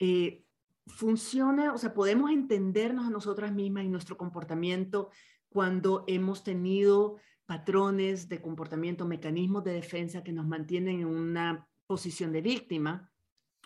[0.00, 0.45] Eh,
[0.86, 5.10] funciona, o sea, podemos entendernos a nosotras mismas y nuestro comportamiento
[5.48, 12.32] cuando hemos tenido patrones de comportamiento, mecanismos de defensa que nos mantienen en una posición
[12.32, 13.10] de víctima.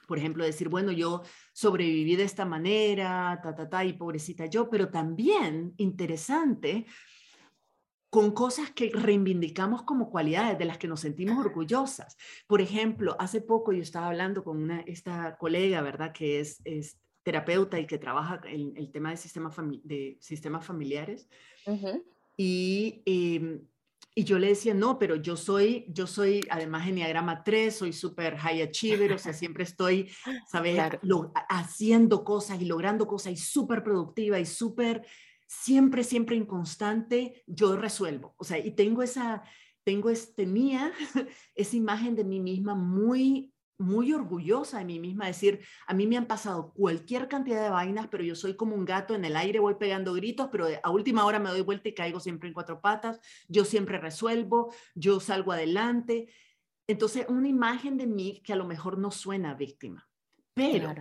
[0.07, 4.69] Por ejemplo, decir, bueno, yo sobreviví de esta manera, ta, ta, ta, y pobrecita yo,
[4.69, 6.87] pero también interesante
[8.11, 12.17] con cosas que reivindicamos como cualidades de las que nos sentimos orgullosas.
[12.49, 16.13] Por ejemplo, hace poco yo estaba hablando con una, esta colega, ¿verdad?
[16.13, 19.51] Que es, es terapeuta y que trabaja en el tema de, sistema
[19.85, 21.29] de sistemas familiares.
[22.37, 23.61] y, em,
[24.15, 28.37] y, yo le decía, no, pero yo soy, yo soy además Enneagrama 3, soy súper
[28.37, 30.11] high achiever, o sea, siempre estoy,
[30.51, 30.81] ¿sabes?
[31.49, 35.05] haciendo cosas y logrando cosas y súper productiva y súper,
[35.47, 38.35] siempre, siempre inconstante, yo resuelvo.
[38.39, 39.43] O sea, y tengo esa,
[39.85, 40.93] tengo, tenía
[41.55, 46.16] esa imagen de mí misma muy muy orgullosa de mí misma, decir, a mí me
[46.16, 49.59] han pasado cualquier cantidad de vainas, pero yo soy como un gato en el aire,
[49.59, 52.81] voy pegando gritos, pero a última hora me doy vuelta y caigo siempre en cuatro
[52.81, 56.29] patas, yo siempre resuelvo, yo salgo adelante.
[56.87, 60.09] Entonces, una imagen de mí que a lo mejor no suena víctima,
[60.53, 60.95] pero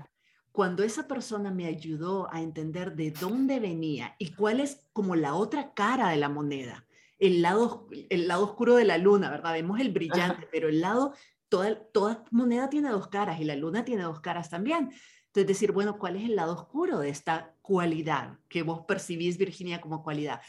[0.52, 5.36] cuando esa persona me ayudó a entender de dónde venía y cuál es como la
[5.36, 6.86] otra cara de la moneda,
[7.18, 9.54] el lado, el lado oscuro de la luna, ¿verdad?
[9.54, 11.14] Vemos el brillante, pero el lado
[11.50, 14.92] toda, moneda tiene dos caras y la luna tiene dos caras también.
[15.28, 19.82] Entonces, decir, bueno, ¿cuál es el lado oscuro de esta cualidad que vos percibís, Virginia,
[19.82, 20.42] como cualidad?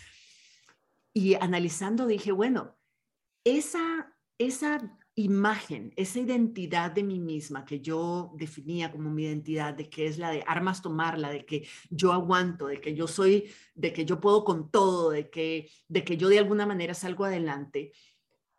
[1.13, 2.77] Y analizando dije, bueno,
[3.45, 9.89] esa, esa imagen, esa identidad de mí misma que yo definía como mi identidad, de
[9.89, 13.93] que es la de armas tomarla, de que yo aguanto, de que yo soy, de
[13.93, 17.93] que yo puedo con todo, de que, de que yo de alguna manera salgo adelante,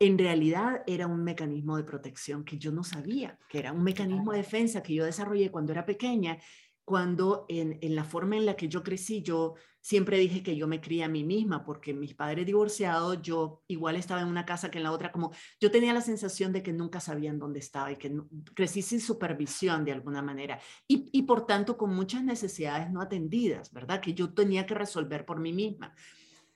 [0.01, 4.31] en realidad era un mecanismo de protección que yo no sabía, que era un mecanismo
[4.31, 6.39] de defensa que yo desarrollé cuando era pequeña,
[6.83, 10.67] cuando en, en, la forma en la que yo crecí, yo siempre dije que yo
[10.67, 14.71] me crié a mí misma, porque mis padres divorciados, yo igual estaba en una casa
[14.71, 17.91] que en la otra, como yo tenía la sensación de que nunca sabían dónde estaba
[17.91, 18.11] y que
[18.55, 23.71] crecí sin supervisión de alguna manera y, y por tanto con muchas necesidades no atendidas,
[23.71, 24.01] ¿verdad?
[24.01, 25.93] Que yo tenía que resolver por mí misma.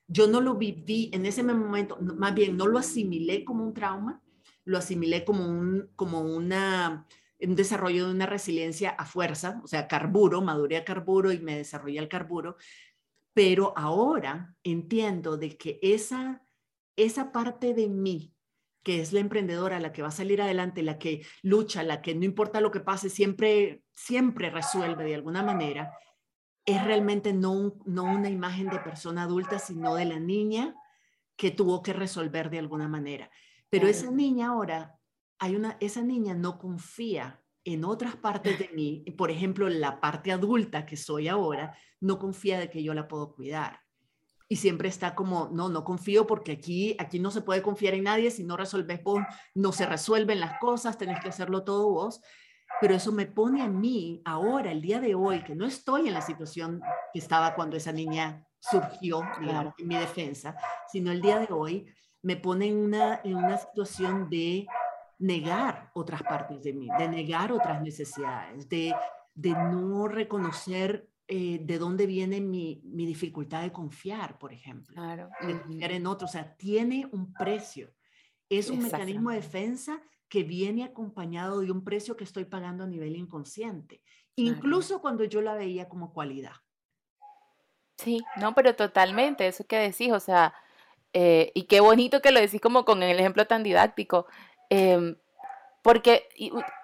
[0.08, 4.22] Yo no lo viví en ese momento, más bien no lo asimilé como un trauma,
[4.64, 6.50] lo asimilé como, un, como un
[7.40, 12.00] desarrollo de una resiliencia a fuerza, o sea, carburo, maduré a carburo y me desarrollé
[12.00, 12.58] el carburo,
[13.34, 16.44] pero ahora entiendo de que esa,
[16.96, 18.34] esa parte de mí,
[18.84, 22.14] que es la emprendedora, la que va a salir adelante, la que lucha, la que
[22.16, 25.92] no importa lo que pase, siempre, siempre resuelve de alguna manera,
[26.66, 30.76] es realmente no, no una imagen de persona adulta, sino de la niña
[31.36, 33.30] que tuvo que resolver de alguna manera.
[33.70, 34.98] Pero esa niña ahora
[35.38, 40.32] hay una, esa niña no confía en otras partes de mí, por ejemplo, la parte
[40.32, 43.82] adulta que soy ahora, no confía de que yo la puedo cuidar.
[44.48, 48.04] Y siempre está como, no, no confío porque aquí, aquí no se puede confiar en
[48.04, 49.24] nadie, si no resuelves vos,
[49.56, 52.22] no se resuelven las cosas, tenés que hacerlo todo vos.
[52.82, 56.14] Pero eso me pone a mí ahora, el día de hoy, que no estoy en
[56.14, 56.82] la situación
[57.14, 60.56] que estaba cuando esa niña surgió, digamos, en mi defensa,
[60.92, 61.88] sino el día de hoy
[62.22, 64.68] me pone en una, en una situación de
[65.20, 68.94] negar otras partes de mí, de negar otras necesidades, de,
[69.34, 74.94] de no reconocer eh, de dónde viene mi, mi, dificultad de confiar, por ejemplo.
[74.96, 75.30] Claro.
[75.42, 76.32] De confiar en otros.
[76.32, 77.94] O sea, tiene un precio.
[78.50, 82.88] Es un mecanismo de defensa que viene acompañado de un precio que estoy pagando a
[82.88, 84.02] nivel inconsciente,
[84.36, 86.54] incluso cuando yo la veía como cualidad.
[87.98, 90.54] Sí, no, pero totalmente, eso que decís, o sea,
[91.14, 94.28] eh, y qué bonito que lo decís como con el ejemplo tan didáctico.
[94.70, 95.16] Em,
[95.82, 96.28] porque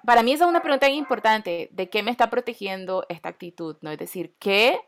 [0.06, 3.78] para mí esa es una pregunta importante, ¿de qué me está protegiendo esta actitud?
[3.82, 3.92] ¿no?
[3.92, 4.80] Es decir, ¿qué,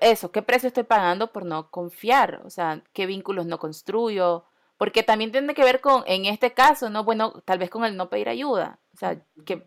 [0.00, 2.42] eso, qué precio estoy pagando por no confiar?
[2.44, 4.46] O sea, ¿qué vínculos no construyo?
[4.80, 7.04] Porque también tiene que ver con, en este caso, ¿no?
[7.04, 8.80] Bueno, tal vez con el no pedir ayuda.
[8.94, 9.62] O sea, que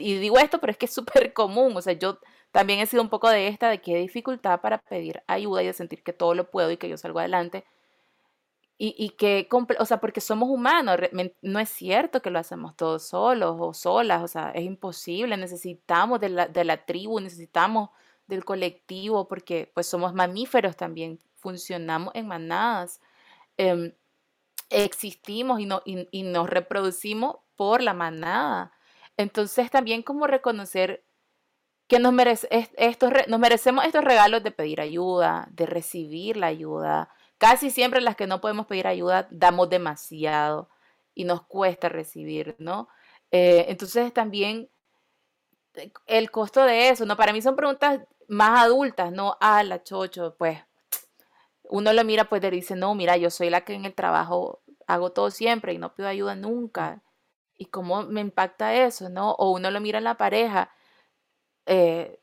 [0.00, 1.76] y digo esto, pero es que es súper común.
[1.76, 2.18] O sea, yo
[2.50, 5.72] también he sido un poco de esta, de qué dificultad para pedir ayuda y de
[5.72, 7.64] sentir que todo lo puedo y que yo salgo adelante
[8.78, 9.48] y, y que,
[9.78, 10.98] o sea, porque somos humanos,
[11.42, 16.20] no es cierto que lo hacemos todos solos o solas, o sea, es imposible, necesitamos
[16.20, 17.90] de la, de la tribu, necesitamos
[18.26, 23.00] del colectivo, porque pues somos mamíferos también, funcionamos en manadas,
[23.56, 23.92] em,
[24.70, 28.72] existimos y, no, y, nos reproducimos por la manada.
[29.16, 31.04] Entonces también como reconocer
[31.88, 37.10] que nos, merece, estos, nos merecemos estos regalos de pedir ayuda, de recibir la ayuda,
[37.38, 40.70] Casi siempre las que no podemos pedir ayuda damos demasiado
[41.14, 42.88] y nos cuesta recibir, ¿no?
[43.30, 44.70] Eh, entonces también
[45.74, 47.16] eh, el costo de eso, ¿no?
[47.16, 49.36] Para mí son preguntas más adultas, ¿no?
[49.40, 50.58] Ah, la chocho, pues
[51.70, 54.62] uno lo mira, pues le dice, no, mira, yo soy la que en el trabajo
[54.86, 57.02] hago todo siempre y no pido ayuda nunca.
[57.58, 59.32] ¿Y cómo me impacta eso, no?
[59.32, 60.70] O uno lo mira en la pareja,
[61.66, 62.20] eh,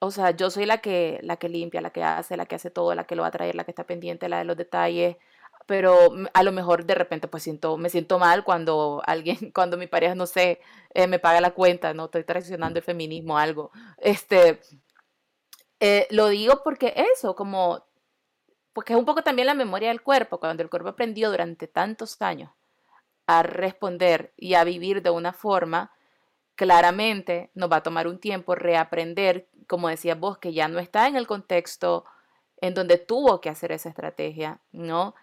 [0.00, 2.70] o sea, yo soy la que, la que limpia, la que hace, la que hace
[2.70, 5.16] todo, la que lo va a traer, la que está pendiente, la de los detalles,
[5.66, 9.86] pero a lo mejor de repente pues siento, me siento mal cuando alguien, cuando mi
[9.86, 10.60] pareja, no sé,
[10.94, 13.70] eh, me paga la cuenta, no estoy traicionando el feminismo, algo.
[13.98, 14.60] Este,
[15.80, 17.85] eh, lo digo porque eso, como,
[18.76, 22.20] porque es un poco también la memoria del cuerpo, cuando el cuerpo aprendió durante tantos
[22.20, 22.50] años
[23.26, 25.92] a responder y a vivir de una forma,
[26.56, 31.06] claramente nos va a tomar un tiempo reaprender, como decías vos, que ya no está
[31.06, 32.04] en el contexto
[32.60, 35.14] en donde tuvo que hacer esa estrategia, ¿no?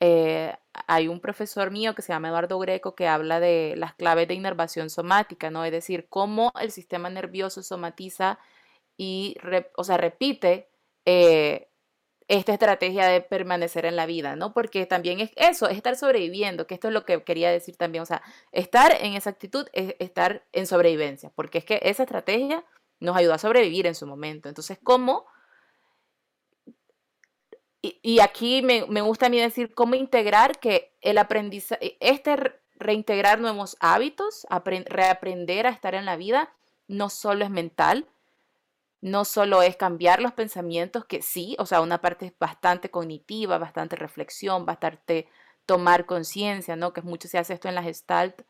[0.00, 4.26] Eh, hay un profesor mío que se llama Eduardo Greco que habla de las claves
[4.26, 5.66] de inervación somática, ¿no?
[5.66, 8.38] Es decir, cómo el sistema nervioso somatiza
[8.96, 9.36] y,
[9.76, 10.70] o sea, repite
[11.04, 11.68] eh,
[12.28, 14.52] esta estrategia de permanecer en la vida, ¿no?
[14.52, 18.02] Porque también es eso, es estar sobreviviendo, que esto es lo que quería decir también,
[18.02, 22.64] o sea, estar en esa actitud es estar en sobrevivencia, porque es que esa estrategia
[23.00, 24.48] nos ayuda a sobrevivir en su momento.
[24.48, 25.26] Entonces, ¿cómo?
[27.82, 32.36] Y, aquí me, gusta a mí decir cómo integrar que el aprendizaje, este
[32.76, 34.46] reintegrar nuevos hábitos,
[34.86, 36.54] reaprender a estar en la vida,
[36.86, 38.06] no solo es mental,
[39.02, 43.58] no solo es cambiar los pensamientos, que sí, o sea, una parte es bastante cognitiva,
[43.58, 45.28] bastante reflexión, bastante
[45.66, 46.92] tomar conciencia, ¿no?
[46.92, 48.42] Que mucho se hace esto en la gestalt,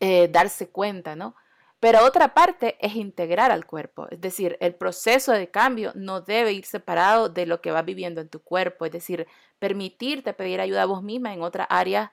[0.00, 1.36] eh, darse cuenta, ¿no?
[1.80, 6.52] Pero otra parte es integrar al cuerpo, es decir, el proceso de cambio no debe
[6.52, 9.26] ir separado de lo que vas viviendo en tu cuerpo, es decir,
[9.58, 12.10] permitirte pedir ayuda a vos misma en otras áreas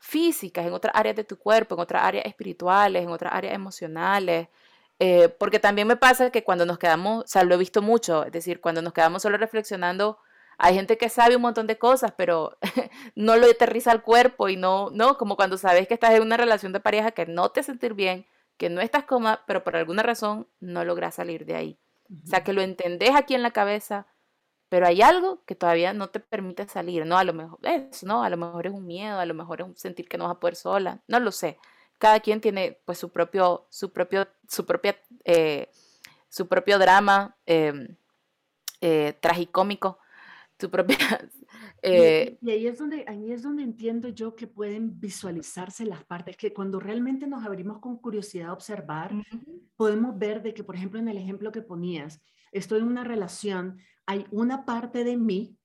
[0.00, 4.48] físicas, en otras áreas de tu cuerpo, en otras áreas espirituales, en otras áreas emocionales,
[5.02, 8.26] Eh, porque también me pasa que cuando nos quedamos, o sea, lo he visto mucho,
[8.26, 10.18] es decir, cuando nos quedamos solo reflexionando,
[10.58, 12.58] hay gente que sabe un montón de cosas, pero
[13.14, 16.36] no lo aterriza al cuerpo y no, no, como cuando sabes que estás en una
[16.36, 18.26] relación de pareja que no te sentir bien,
[18.58, 21.78] que no estás cómoda, pero por alguna razón no logras salir de ahí.
[22.24, 24.06] O sea, que lo entendés aquí en la cabeza,
[24.68, 27.16] pero hay algo que todavía no te permite salir, ¿no?
[27.16, 28.22] A lo mejor es, ¿no?
[28.22, 30.36] A lo mejor es un miedo, a lo mejor es un sentir que no vas
[30.36, 31.58] a poder sola, no lo sé.
[32.00, 35.68] Cada quien tiene pues su propio, su propio, su propia, eh,
[36.30, 37.94] su propio drama em,
[38.80, 39.98] eh, tragicómico,
[40.58, 40.96] su propia,
[41.82, 46.38] eh, y, ahí, es donde, ahí es donde entiendo yo que pueden visualizarse las partes,
[46.38, 49.12] que cuando realmente nos abrimos con curiosidad a observar,
[49.76, 53.76] podemos ver de que, por ejemplo, en el ejemplo que ponías, estoy en una relación,
[54.06, 55.59] hay una parte de mí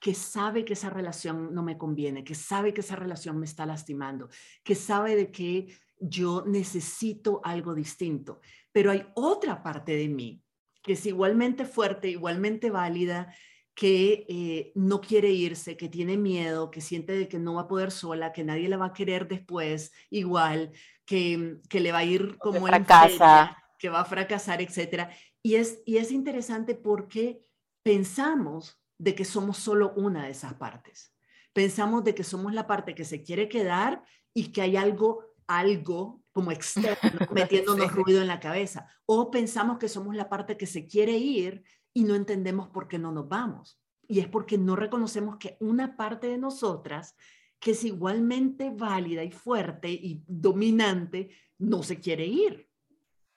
[0.00, 3.66] que sabe que esa relación no me conviene, que sabe que esa relación me está
[3.66, 4.28] lastimando,
[4.62, 8.40] que sabe de que yo necesito algo distinto,
[8.72, 10.42] pero hay otra parte de mí
[10.82, 13.34] que es igualmente fuerte, igualmente válida,
[13.74, 17.68] que eh, no quiere irse, que tiene miedo, que siente de que no va a
[17.68, 20.72] poder sola, que nadie la va a querer después igual,
[21.04, 23.56] que, que le va a ir como en fracasa.
[23.78, 25.10] que va a fracasar, etcétera.
[25.42, 27.44] Y es, y es interesante porque
[27.82, 31.14] pensamos de que somos solo una de esas partes.
[31.52, 34.02] Pensamos de que somos la parte que se quiere quedar
[34.34, 36.98] y que hay algo, algo como externo
[37.32, 38.88] metiéndonos ruido en la cabeza.
[39.06, 41.62] O pensamos que somos la parte que se quiere ir
[41.94, 43.80] y no entendemos por qué no nos vamos.
[44.06, 47.16] Y es porque no reconocemos que una parte de nosotras,
[47.58, 52.68] que es igualmente válida y fuerte y dominante, no se quiere ir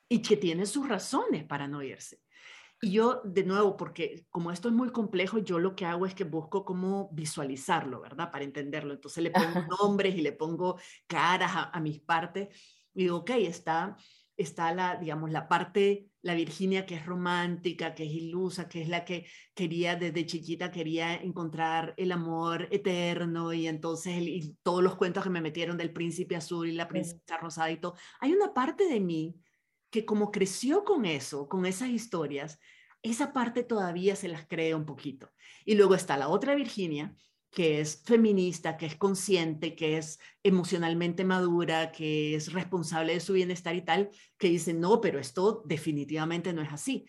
[0.08, 2.22] y que tiene sus razones para no irse.
[2.82, 6.16] Y yo, de nuevo, porque como esto es muy complejo, yo lo que hago es
[6.16, 8.32] que busco cómo visualizarlo, ¿verdad?
[8.32, 8.94] Para entenderlo.
[8.94, 9.44] Entonces le pongo
[9.82, 12.50] nombres y le pongo caras a, a mis partes
[12.94, 13.96] y digo, ok, está
[14.42, 18.90] está la, digamos, la parte, la Virginia que es romántica, que es ilusa, que es
[18.90, 24.96] la que quería desde chiquita, quería encontrar el amor eterno y entonces y todos los
[24.96, 27.96] cuentos que me metieron del príncipe azul y la princesa rosada y todo.
[28.20, 29.36] Hay una parte de mí
[29.92, 32.60] que como creció con eso, con esas historias,
[33.04, 35.32] esa parte todavía se las cree un poquito.
[35.66, 37.16] Y luego está la otra Virginia,
[37.52, 43.34] que es feminista, que es consciente, que es emocionalmente madura, que es responsable de su
[43.34, 47.06] bienestar y tal, que dice, no, pero esto definitivamente no es así.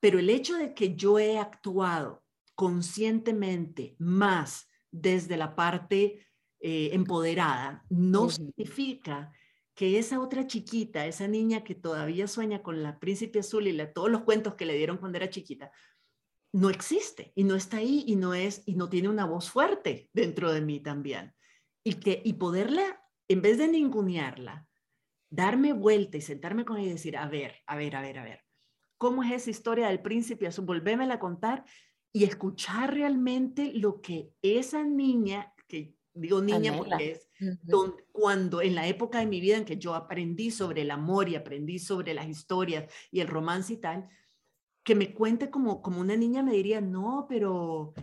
[0.00, 6.26] Pero el hecho de que yo he actuado conscientemente más desde la parte
[6.60, 9.32] eh, empoderada, no significa
[9.74, 14.10] que esa otra chiquita, esa niña que todavía sueña con la príncipe azul y todos
[14.10, 15.72] los cuentos que le dieron cuando era chiquita,
[16.52, 20.08] no existe y no está ahí y no es y no tiene una voz fuerte
[20.12, 21.34] dentro de mí también.
[21.82, 24.66] Y que y poderla en vez de ningunearla,
[25.30, 28.24] darme vuelta y sentarme con ella y decir, a ver, a ver, a ver, a
[28.24, 28.44] ver,
[28.96, 30.64] ¿cómo es esa historia del príncipe azul?
[30.64, 31.64] Volvémela a contar
[32.12, 37.28] y escuchar realmente lo que esa niña, que digo niña porque es
[38.12, 41.34] cuando en la época de mi vida en que yo aprendí sobre el amor y
[41.34, 44.08] aprendí sobre las historias y el romance y tal,
[44.84, 47.94] que me cuente como, como una niña me diría, no, pero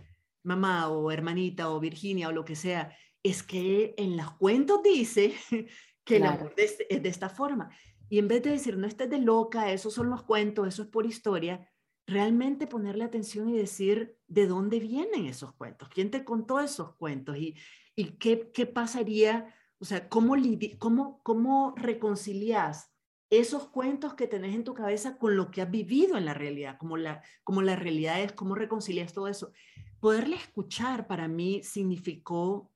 [0.42, 5.34] mamá o hermanita o Virginia o lo que sea, es que en los cuentos dice
[6.04, 7.74] que el amor es, de esta forma.
[8.08, 10.88] Y en vez de decir, no estés de loca, esos son los cuentos, eso es
[10.88, 11.71] por historia,
[12.06, 17.36] realmente ponerle atención y decir de dónde vienen esos cuentos, quién te contó esos cuentos
[17.36, 17.56] y,
[17.94, 20.34] y qué, qué pasaría, o sea, cómo,
[20.78, 22.92] cómo, cómo reconcilias
[23.30, 26.76] esos cuentos que tenés en tu cabeza con lo que has vivido en la realidad,
[26.78, 29.52] como la, como la realidad es, cómo reconcilias todo eso.
[30.00, 32.70] Poderle escuchar para mí significó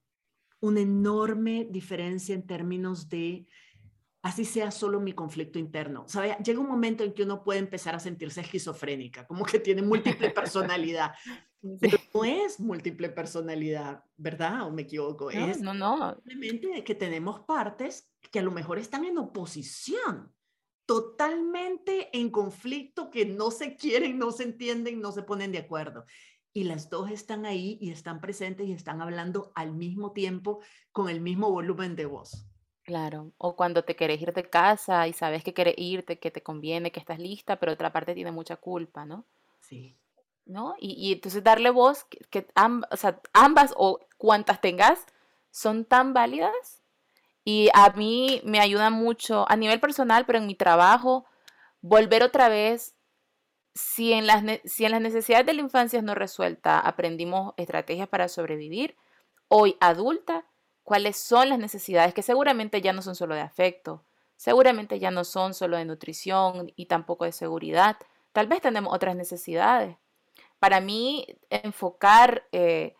[0.60, 3.46] una enorme diferencia en términos de,
[4.26, 6.04] así sea solo mi conflicto interno.
[6.08, 6.36] ¿Sabe?
[6.44, 10.30] Llega un momento en que uno puede empezar a sentirse esquizofrénica, como que tiene múltiple
[10.30, 11.12] personalidad.
[11.80, 14.66] Pero no es múltiple personalidad, ¿verdad?
[14.66, 15.30] ¿O me equivoco?
[15.30, 16.16] No, es no, no.
[16.26, 20.32] Simplemente que tenemos partes que a lo mejor están en oposición
[20.86, 26.04] totalmente en conflicto, que no se quieren, no se entienden, no se ponen de acuerdo.
[26.52, 30.60] Y las dos están ahí y están presentes y están hablando al mismo tiempo
[30.92, 32.48] con el mismo volumen de voz.
[32.86, 36.44] Claro, o cuando te querés ir de casa y sabes que quieres irte, que te
[36.44, 39.24] conviene, que estás lista, pero otra parte tiene mucha culpa, ¿no?
[39.60, 39.96] Sí.
[40.44, 40.76] ¿No?
[40.78, 42.46] Y, entonces darle voz, que,
[43.32, 45.04] ambas o cuantas tengas
[45.50, 46.80] son tan válidas
[47.42, 51.26] y a mí me ayuda mucho a nivel personal, pero en mi trabajo,
[51.80, 52.94] volver otra vez,
[53.74, 58.28] si en las, si en las necesidades de la infancia no resuelta, aprendimos estrategias para
[58.28, 58.96] sobrevivir,
[59.48, 60.46] hoy adulta,
[60.86, 64.04] cuáles son las necesidades que seguramente ya no son solo de afecto,
[64.36, 67.96] seguramente ya no son solo de nutrición y tampoco de seguridad.
[68.30, 69.96] Tal vez tenemos otras necesidades.
[70.60, 72.94] Para mí, enfocar eh,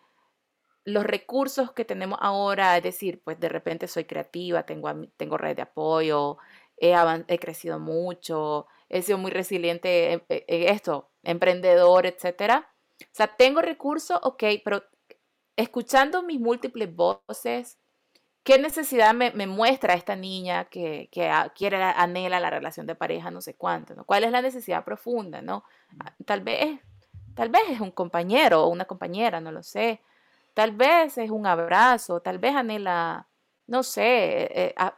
[0.83, 5.55] los recursos que tenemos ahora, es decir, pues de repente soy creativa, tengo, tengo red
[5.55, 6.39] de apoyo,
[6.75, 12.69] he, crecido mucho, he sido muy resiliente en, esto, emprendedor, etcétera.
[13.01, 14.83] O sea, tengo recursos, ok, pero
[15.57, 17.77] escuchando mis múltiples voces,
[18.43, 23.55] ¿qué necesidad me, muestra esta niña que, quiere, anhela la relación de pareja, no sé
[23.55, 24.05] cuánto, ¿no?
[24.05, 25.65] ¿Cuál es la necesidad profunda, no?
[25.99, 26.79] Ah, tal vez,
[27.35, 30.01] tal vez es un compañero o una compañera, no lo sé.
[30.53, 33.27] Tal vez es un abrazo, tal vez anhela,
[33.67, 34.91] no sé, eh, eh,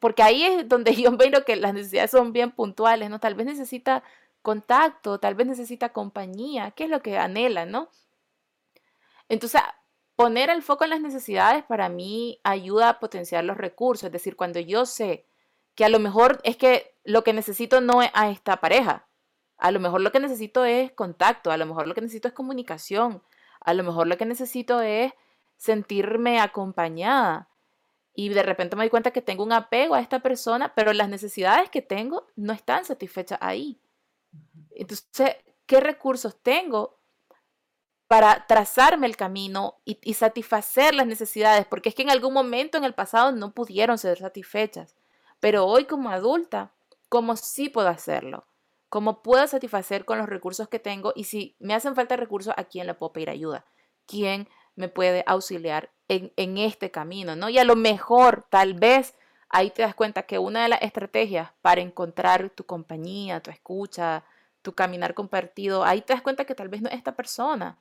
[0.00, 3.20] porque ahí es donde yo veo que las necesidades son bien puntuales, ¿no?
[3.20, 4.02] Tal vez necesita
[4.42, 7.90] contacto, tal vez necesita compañía, ¿qué es lo que anhela, no?
[9.28, 9.60] Entonces,
[10.18, 14.34] poner el foco en las necesidades para mí ayuda a potenciar los recursos, es decir,
[14.34, 15.24] cuando yo sé
[15.76, 19.06] que a lo mejor es que lo que necesito no es a esta pareja,
[19.58, 22.34] a lo mejor lo que necesito es contacto, a lo mejor lo que necesito es
[22.34, 23.22] comunicación,
[23.60, 25.12] a lo mejor lo que necesito es
[25.56, 27.48] sentirme acompañada,
[28.12, 31.08] y de repente me doy cuenta que tengo un apego a esta persona, pero las
[31.08, 33.78] necesidades que tengo no están satisfechas ahí.
[34.72, 36.97] Entonces, ¿qué recursos tengo
[38.08, 41.66] para trazarme el camino y, satisfacer las necesidades?
[41.66, 44.96] Porque es que en algún momento en el pasado no pudieron ser satisfechas,
[45.40, 46.72] pero hoy como adulta,
[47.08, 48.46] ¿cómo sí puedo hacerlo?
[48.88, 51.12] ¿Cómo puedo satisfacer con los recursos que tengo?
[51.14, 53.66] Y si me hacen falta recursos, ¿a quién le puedo pedir ayuda?
[54.06, 57.50] ¿Quién me puede auxiliar en, este camino, ¿no?
[57.50, 59.14] Y a lo mejor, tal vez,
[59.50, 64.24] ahí te das cuenta que una de las estrategias para encontrar tu compañía, tu escucha,
[64.62, 67.76] tu caminar compartido, ahí te das cuenta que tal vez no es esta persona.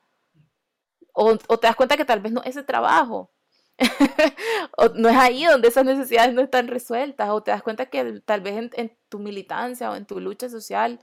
[1.19, 3.31] O, te das cuenta que tal vez no es ese trabajo.
[4.77, 7.29] o no es ahí donde esas necesidades no están resueltas.
[7.31, 10.47] O te das cuenta que tal vez en, en tu militancia o en tu lucha
[10.47, 10.99] social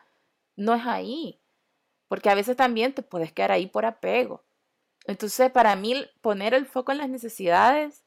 [0.55, 1.41] no es ahí.
[2.07, 4.45] Porque a veces también te puedes quedar ahí por apego.
[5.07, 8.05] Entonces, para mí, poner el foco en las necesidades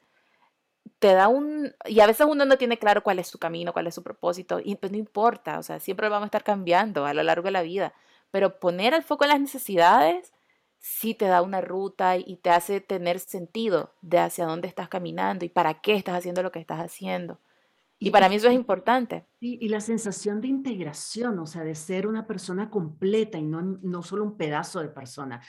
[1.00, 1.76] te da un...
[1.86, 4.62] Y a veces uno no tiene claro cuál es su camino, cuál es su propósito,
[4.64, 7.52] y pues no importa, o sea, siempre vamos a estar cambiando a lo largo de
[7.52, 7.94] la vida,
[8.32, 10.34] pero poner el foco en las necesidades
[10.80, 15.46] sí te da una ruta y te hace tener sentido de hacia dónde estás caminando
[15.46, 17.40] y para qué estás haciendo lo que estás haciendo.
[18.00, 19.26] Y para mí eso es importante.
[19.40, 23.62] Y, y la sensación de integración, o sea, de ser una persona completa y no,
[23.62, 25.42] no solo un pedazo de persona.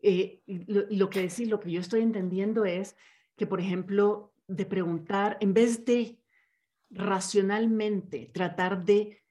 [0.00, 2.96] Eh, lo, lo, que decís, lo que yo estoy entendiendo es
[3.36, 6.20] que, por ejemplo, de preguntar, en vez de
[6.90, 9.22] racionalmente tratar de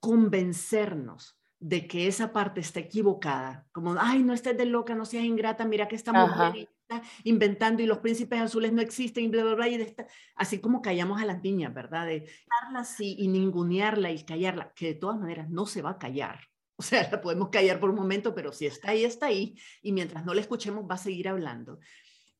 [0.00, 5.24] convencernos de que esa parte está equivocada, como, ay, no estés de loca, no seas
[5.24, 9.42] ingrata, mira que esta mujer está inventando y los príncipes azules no existen y bla,
[9.42, 10.06] bla, bla, y de
[10.36, 12.06] así como callamos a las niñas, ¿verdad?
[12.06, 12.30] De
[12.62, 16.40] darla así y ningunearla y callarla, que de todas maneras no se va a callar,
[16.78, 19.58] o sea, la podemos callar por un momento, pero si está ahí, está ahí.
[19.82, 21.80] Y mientras no la escuchemos, va a seguir hablando.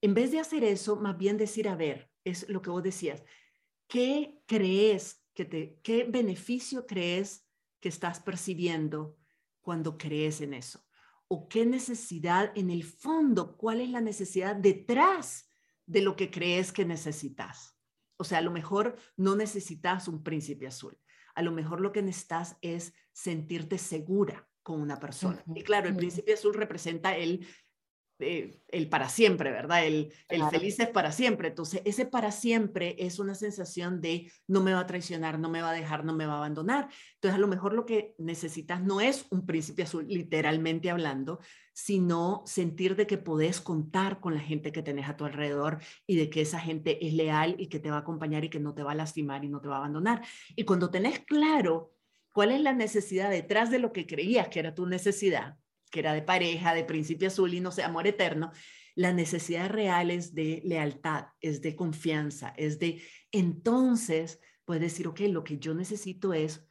[0.00, 3.24] En vez de hacer eso, más bien decir, a ver, es lo que vos decías,
[3.88, 7.47] ¿qué crees que te, qué beneficio crees
[7.80, 9.16] que estás percibiendo
[9.60, 10.84] cuando crees en eso?
[11.28, 15.50] ¿O qué necesidad en el fondo, cuál es la necesidad detrás
[15.86, 17.78] de lo que crees que necesitas?
[18.16, 20.98] O sea, a lo mejor no necesitas un príncipe azul.
[21.34, 25.42] A lo mejor lo que necesitas es sentirte segura con una persona.
[25.54, 27.46] Y claro, el príncipe azul representa el,
[28.20, 29.86] eh, el para siempre, ¿verdad?
[29.86, 31.48] El, el feliz es para siempre.
[31.48, 35.62] Entonces, ese para siempre es una sensación de no me va a traicionar, no me
[35.62, 36.88] va a dejar, no me va a abandonar.
[37.14, 41.40] Entonces, a lo mejor lo que necesitas no es un príncipe azul, literalmente hablando,
[41.72, 46.16] sino sentir de que podés contar con la gente que tenés a tu alrededor y
[46.16, 48.74] de que esa gente es leal y que te va a acompañar y que no
[48.74, 50.22] te va a lastimar y no te va a abandonar.
[50.56, 51.92] Y cuando tenés claro
[52.38, 55.56] ¿Cuál es la necesidad detrás de lo que creías que era tu necesidad,
[55.88, 58.52] que era de pareja, de principio azul y no sé, amor eterno?
[58.94, 65.20] La necesidad real es de lealtad, es de confianza, es de entonces puedes decir, ok,
[65.30, 66.68] lo que yo necesito es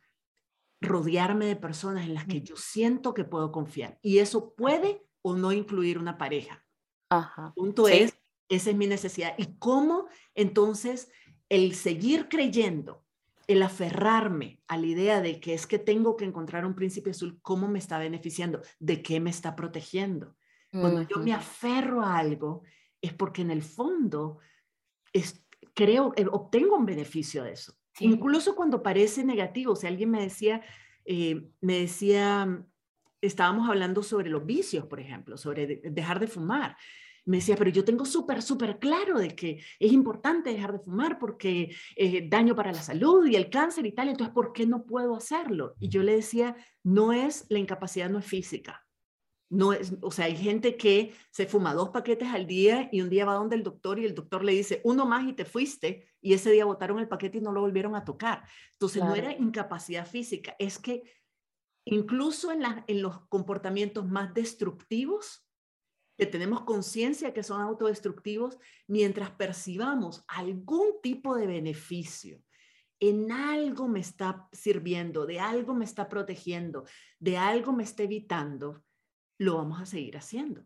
[0.80, 3.98] rodearme de personas en las que yo siento que puedo confiar.
[4.04, 6.64] Y eso puede o no incluir una pareja.
[7.10, 7.54] Ajá.
[7.56, 8.16] Punto es,
[8.50, 9.34] esa es mi necesidad.
[9.38, 11.10] ¿Y cómo entonces
[11.50, 13.07] el seguir creyendo
[13.48, 17.40] el aferrarme a la idea de que es que tengo que encontrar un príncipe azul,
[17.42, 18.62] ¿cómo me está beneficiando?
[18.80, 20.36] ¿De qué me está protegiendo?
[20.70, 22.62] Cuando yo me aferro a algo,
[23.02, 24.40] es porque en el fondo
[25.14, 25.44] es,
[25.74, 27.74] creo, eh, obtengo un beneficio de eso.
[28.00, 30.62] Incluso cuando parece negativo, si alguien me decía,
[31.06, 32.64] eh, me decía,
[33.22, 36.78] estábamos hablando sobre los vicios, por ejemplo, sobre dejar de fumar.
[37.28, 41.20] Me decía, pero yo tengo súper, súper claro de que es importante dejar de fumar
[41.20, 44.86] porque eh, daño para la salud y el cáncer y tal, entonces, ¿por qué no
[44.86, 45.76] puedo hacerlo?
[45.78, 48.86] Y yo le decía, no es, la incapacidad no es física.
[49.50, 53.10] No es, o sea, hay gente que se fuma dos paquetes al día y un
[53.10, 56.08] día va donde el doctor y el doctor le dice uno más y te fuiste
[56.22, 58.44] y ese día botaron el paquete y no lo volvieron a tocar.
[58.74, 61.04] Entonces no era incapacidad física, es que
[61.86, 65.47] incluso en, en los comportamientos más destructivos,
[66.18, 68.58] que tenemos conciencia que son autodestructivos,
[68.88, 72.42] mientras percibamos algún tipo de beneficio,
[73.00, 76.86] en algo me está sirviendo, de algo me está protegiendo,
[77.20, 78.84] de algo me está evitando,
[79.38, 80.66] lo vamos a seguir haciendo,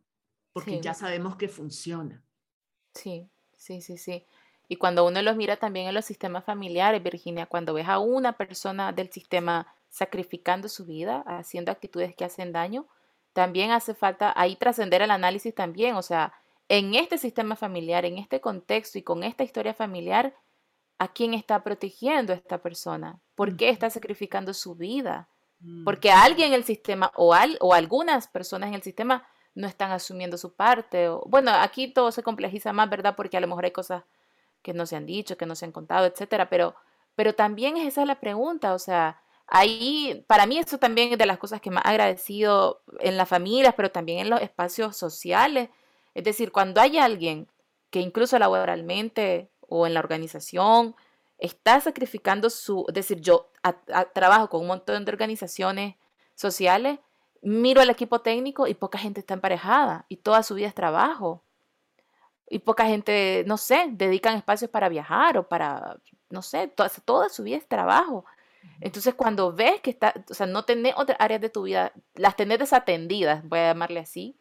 [0.54, 2.24] porque ya sabemos que funciona.
[2.94, 4.26] Sí, sí, sí, sí.
[4.70, 8.38] Y cuando uno los mira también en los sistemas familiares, Virginia, cuando ves a una
[8.38, 12.88] persona del sistema sacrificando su vida, haciendo actitudes que hacen daño,
[13.34, 16.34] también hace falta ahí trascender el análisis también, o sea,
[16.70, 20.34] en este sistema familiar, en este contexto y con esta historia familiar,
[21.00, 23.20] ¿a quién está protegiendo esta persona?
[23.36, 25.28] ¿Por qué está sacrificando su vida?
[25.60, 25.84] Mm.
[25.84, 29.92] Porque alguien en el sistema o, al, o algunas personas en el sistema no están
[29.92, 31.10] asumiendo su parte.
[31.10, 33.16] O, bueno, aquí todo se complejiza más, ¿verdad?
[33.16, 34.04] Porque a lo mejor hay cosas
[34.62, 36.50] que no se han dicho, que no se han contado, etcétera.
[36.50, 36.76] Pero,
[37.16, 39.22] pero también es esa la pregunta, o sea,
[39.52, 43.76] ahí, para mí eso también es de las cosas que más agradecido en las familias,
[43.76, 45.70] pero también en los espacios sociales.
[46.16, 47.48] Es decir, cuando hay alguien
[47.92, 50.96] que incluso laboralmente o en la organización
[51.38, 53.52] está sacrificando su, es decir, yo
[54.14, 55.96] trabajo con un montón de organizaciones
[56.36, 57.00] sociales,
[57.42, 61.44] miro al equipo técnico y poca gente está emparejada y toda su vida es trabajo.
[62.48, 65.98] Y poca gente, no sé, dedican espacios para viajar o para,
[66.30, 68.26] no sé, toda su vida es trabajo.
[68.80, 72.36] Entonces, cuando ves que está, o sea, no tenés otras áreas de tu vida, las
[72.36, 74.36] tenés desatendidas, voy a llamarle así.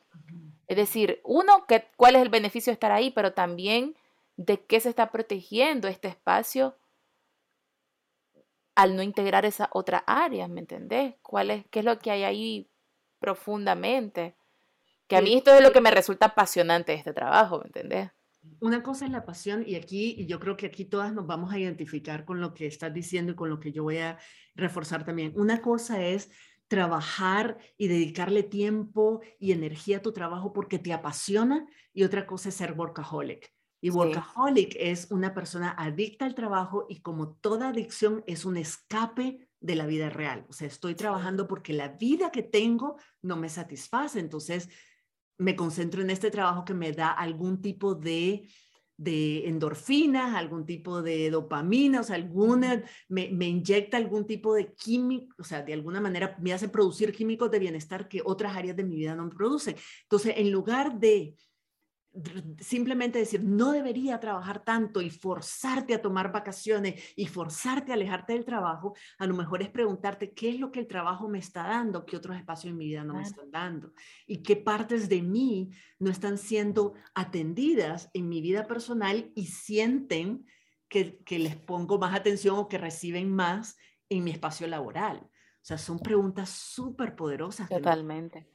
[0.67, 3.97] Es decir, uno, que, cuál es el beneficio de estar ahí, pero también
[4.37, 6.77] de qué se está protegiendo este espacio
[8.75, 11.15] al no integrar esa otra área, ¿me entendés?
[11.23, 12.71] ¿Cuál es, ¿Qué es lo que hay ahí
[13.19, 14.35] profundamente?
[15.07, 18.11] Que a mí esto es lo que me resulta apasionante de este trabajo, ¿me entendés?
[18.61, 21.53] Una cosa es la pasión y aquí, y yo creo que aquí todas nos vamos
[21.53, 24.19] a identificar con lo que estás diciendo y con lo que yo voy a
[24.55, 25.33] reforzar también.
[25.37, 26.31] Una cosa es
[26.69, 32.49] trabajar y dedicarle tiempo y energía a tu trabajo porque te apasiona y otra cosa
[32.49, 33.53] es ser workaholic.
[33.81, 39.49] Y workaholic es una persona adicta al trabajo y como toda adicción es un escape
[39.61, 40.47] de la vida real.
[40.49, 44.21] O sea, estoy trabajando porque la vida que tengo no me satisface.
[44.21, 44.69] Entonces,
[45.41, 48.49] me concentro en este trabajo que me da algún tipo de,
[48.97, 54.75] de endorfinas, algún tipo de dopamina, o sea, alguna, me, me, inyecta algún tipo de
[54.75, 58.77] químico, o sea, de alguna manera me hace producir químicos de bienestar que otras áreas
[58.77, 59.77] de mi vida no me producen.
[60.03, 61.35] Entonces, en lugar de
[62.59, 68.33] simplemente decir, no debería trabajar tanto y forzarte a tomar vacaciones y forzarte a alejarte
[68.33, 71.63] del trabajo, a lo mejor es preguntarte qué es lo que el trabajo me está
[71.63, 73.93] dando, qué otros espacios en mi vida no me están dando
[74.27, 80.47] y qué partes de mí no están siendo atendidas en mi vida personal y sienten
[80.89, 83.77] que, que les pongo más atención o que reciben más
[84.09, 85.19] en mi espacio laboral.
[85.19, 87.69] O sea, son preguntas súper poderosas.
[87.69, 88.49] Totalmente.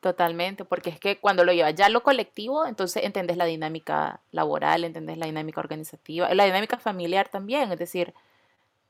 [0.00, 4.20] Totalmente, porque es que cuando lo llevas ya a lo colectivo, entonces entendés la dinámica
[4.32, 8.14] laboral, entendés la dinámica organizativa, la dinámica familiar también, es decir,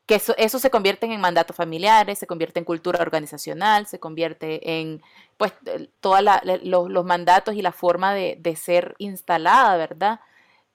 [0.06, 4.80] que eso, eso se convierte en mandatos familiares, se convierte en cultura organizacional, se convierte
[4.80, 5.02] en
[5.36, 5.52] pues
[6.00, 6.20] todos
[6.62, 10.20] los, mandatos y la forma de, de ser instalada, ¿verdad?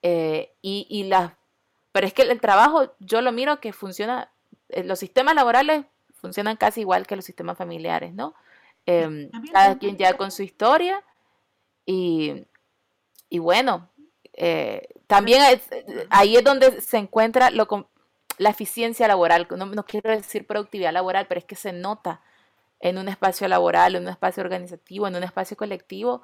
[0.02, 1.38] Eh, y, y la,
[1.94, 4.30] pero es que el trabajo, yo lo miro que funciona,
[4.70, 8.36] eh, los sistemas laborales funcionan casi igual que los sistemas familiares, ¿no?
[8.86, 11.04] Em, cada quien ya con su historia
[11.86, 12.46] y,
[13.30, 13.90] y bueno,
[14.34, 15.42] eh, también
[16.10, 17.90] ahí es donde se encuentra lo,
[18.38, 22.22] la eficiencia laboral, no, no, quiero decir productividad laboral, pero es que se nota
[22.80, 26.22] en un espacio laboral, en un espacio organizativo, en un espacio colectivo,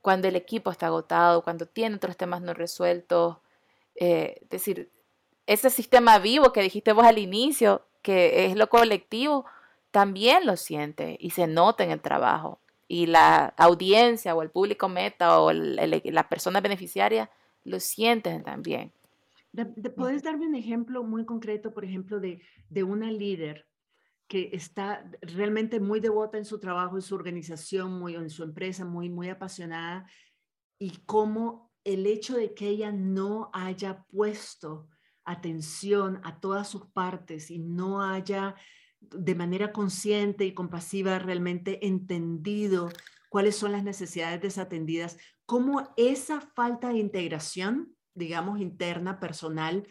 [0.00, 3.38] cuando el equipo está agotado, cuando tiene otros temas no resueltos.
[3.96, 4.92] Eh, es decir,
[5.46, 9.46] ese sistema vivo que dijiste vos al inicio, que es lo colectivo,
[9.98, 12.60] también lo siente y se nota en el trabajo.
[12.86, 17.28] Y la audiencia o el público meta o la persona beneficiaria
[17.64, 18.92] lo sienten también.
[19.96, 23.66] ¿Puedes darme un ejemplo muy concreto, por ejemplo, de, de una líder
[24.28, 28.84] que está realmente muy devota en su trabajo, en su organización, muy, en su empresa,
[28.84, 30.06] muy, muy apasionada,
[30.78, 34.86] y cómo el hecho de que ella no haya puesto
[35.24, 38.54] atención a todas sus partes y no haya
[39.00, 42.90] de manera consciente y compasiva realmente entendido
[43.28, 49.86] cuáles son las necesidades desatendidas, cómo esa falta de integración, digamos, interna, personal,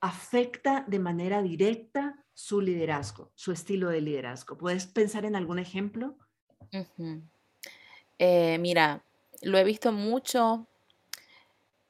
[0.00, 4.58] afecta de manera directa su liderazgo, su estilo de liderazgo.
[4.58, 6.16] ¿Puedes pensar en algún ejemplo?
[8.18, 9.02] Eh, mira,
[9.42, 10.66] lo he visto mucho.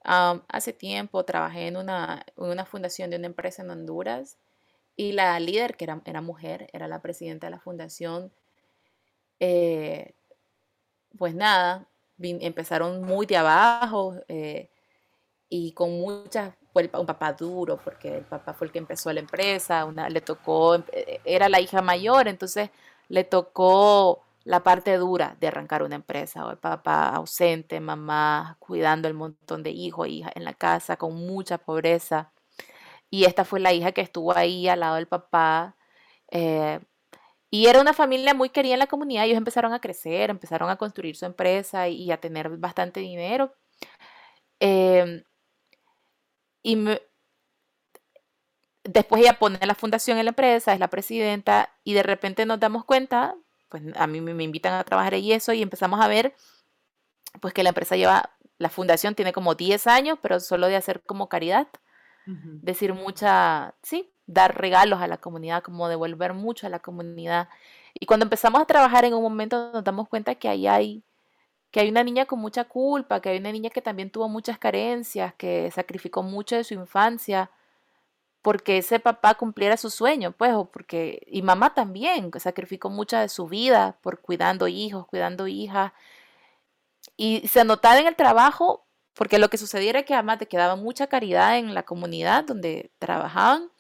[0.03, 2.25] hace tiempo trabajé en una,
[2.69, 4.39] fundación de una empresa en Honduras
[4.97, 8.33] y la líder, que era, era mujer, era la presidenta de la fundación,
[9.41, 10.15] eh,
[11.19, 11.87] pues nada,
[12.19, 14.71] empezaron muy de abajo eh,
[15.49, 19.21] y con muchas, fue un papá duro, porque el papá fue el que empezó la
[19.21, 22.71] empresa, una, le tocó, eh, era la hija mayor, entonces
[23.09, 29.09] le tocó la parte dura de arrancar una empresa, o el papá ausente, mamá cuidando
[29.09, 32.33] el montón de hijos hijas en la casa, con mucha pobreza.
[33.11, 35.77] Y esta fue la hija que estuvo ahí al lado del papá.
[36.31, 36.81] Eh,
[37.51, 39.25] y era una familia muy querida en la comunidad.
[39.25, 43.55] Ellos empezaron a crecer, empezaron a construir su empresa y, a tener bastante dinero.
[44.61, 45.23] Em,
[46.63, 46.77] y
[48.85, 52.61] después ella pone la fundación en la empresa, es la presidenta, y de repente nos
[52.61, 53.35] damos cuenta,
[53.69, 56.35] pues a mí me, invitan a trabajar y eso, y empezamos a ver,
[57.41, 61.03] pues que la empresa lleva, la fundación tiene como 10 años, pero solo de hacer
[61.03, 61.69] como caridad,
[62.27, 67.49] decir mucha, sí, dar regalos a la comunidad, como devolver mucho a la comunidad.
[67.95, 71.03] Y cuando empezamos a trabajar en un momento nos damos cuenta que ahí hay
[71.71, 74.59] que hay una niña con mucha culpa, que hay una niña que también tuvo muchas
[74.59, 77.51] carencias, que sacrificó mucho de su infancia
[78.47, 83.21] porque ese papá cumpliera su sueño, pues, o porque, y mamá también, que sacrificó mucha
[83.21, 85.93] de su vida por cuidando hijos, cuidando hijas.
[87.17, 88.86] Y se notaba en el trabajo,
[89.17, 92.91] porque lo que sucedía era que además te quedaba mucha caridad en la comunidad donde
[92.99, 93.71] trabajaban,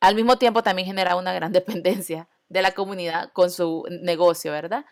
[0.00, 4.86] al mismo tiempo también generaba una gran dependencia de la comunidad con su negocio, ¿verdad?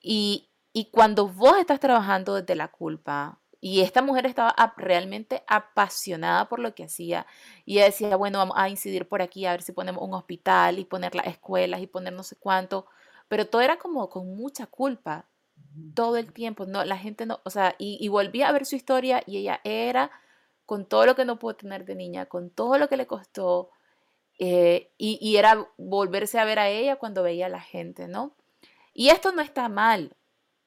[0.00, 0.48] Y,
[0.90, 6.74] cuando vos estás trabajando desde la culpa, y esta mujer estaba realmente apasionada por lo
[6.74, 7.26] que hacía.
[7.64, 10.80] Y ella decía, bueno, vamos a incidir por aquí, a ver si ponemos un hospital
[10.80, 12.86] y poner las escuelas y poner no sé cuánto.
[13.28, 15.26] Pero todo era como con mucha culpa,
[15.94, 16.66] todo el tiempo.
[16.66, 19.60] No, la gente no, o sea, y, y volvía a ver su historia y ella
[19.64, 20.10] era
[20.66, 23.70] con todo lo que no pudo tener de niña, con todo lo que le costó,
[24.44, 28.34] eh, y, era volverse a ver a ella cuando veía a la gente, ¿no?
[28.92, 30.16] Y esto no está mal,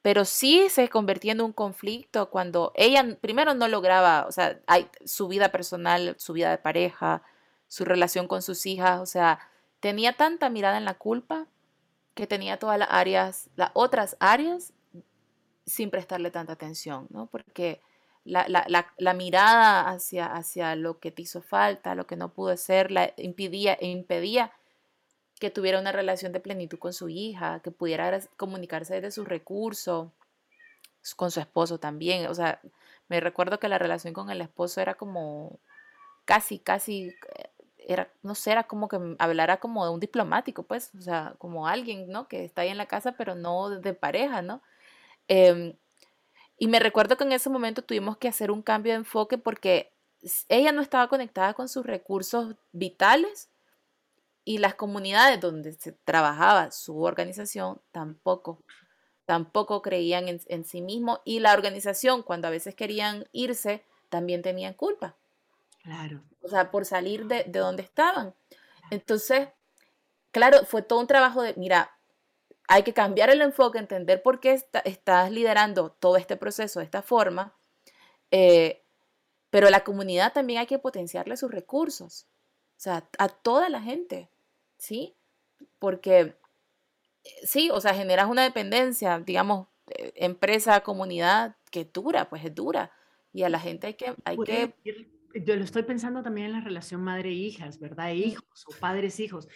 [0.02, 4.88] pero sí se convertía en un conflicto cuando ella primero no lograba, o sea, hay,
[5.04, 7.22] su vida personal, su vida de pareja,
[7.68, 9.40] su relación con sus hijas, o sea,
[9.80, 11.46] tenía tanta mirada en la culpa
[12.14, 14.72] que tenía todas las áreas, las otras áreas,
[15.66, 17.26] sin prestarle tanta atención, ¿no?
[17.26, 17.80] Porque
[18.24, 23.12] la, mirada hacia, hacia lo que te hizo falta, lo que no pudo ser, la
[23.16, 24.52] impedía, impedía
[25.38, 30.08] que tuviera una relación de plenitud con su hija, que pudiera comunicarse desde sus recursos,
[31.14, 32.26] con su esposo también.
[32.26, 32.60] O sea,
[33.08, 35.60] me recuerdo que la relación con el esposo era como
[36.24, 40.92] casi, casi, eh, era, no sé, era como que hablara como de un diplomático, pues,
[40.98, 42.28] o sea, como alguien, ¿no?
[42.28, 44.62] Que está ahí en la casa, pero no de pareja, ¿no?
[45.28, 45.76] Em,
[46.58, 49.92] y me recuerdo que en ese momento tuvimos que hacer un cambio de enfoque porque
[50.48, 53.50] ella no estaba conectada con sus recursos vitales
[54.44, 58.62] y las comunidades donde se trabajaba su organización tampoco,
[59.26, 64.74] tampoco creían en, sí mismo y la organización cuando a veces querían irse también tenían
[64.74, 65.16] culpa.
[65.82, 66.22] Claro.
[66.42, 68.34] O sea, por salir de, de donde estaban.
[68.90, 69.48] Entonces,
[70.30, 71.95] claro, fue todo un trabajo de, mira,
[72.68, 77.02] hay que cambiar el enfoque, entender por qué estás liderando todo este proceso de esta
[77.02, 77.54] forma,
[78.30, 78.82] eh,
[79.50, 82.26] pero la comunidad también hay que potenciarle sus recursos,
[82.76, 84.28] o sea, a toda la gente,
[84.78, 85.14] ¿sí?
[85.78, 86.36] Porque,
[87.24, 92.54] eh, sí, o sea, generas una dependencia, digamos, eh, empresa, comunidad, que dura, pues es
[92.54, 92.90] dura,
[93.32, 94.14] y a la gente hay que...
[94.24, 94.74] Hay que
[95.44, 98.12] yo lo estoy pensando también en la relación madre-hijas, ¿verdad?
[98.12, 99.48] Hijos o padres-hijos.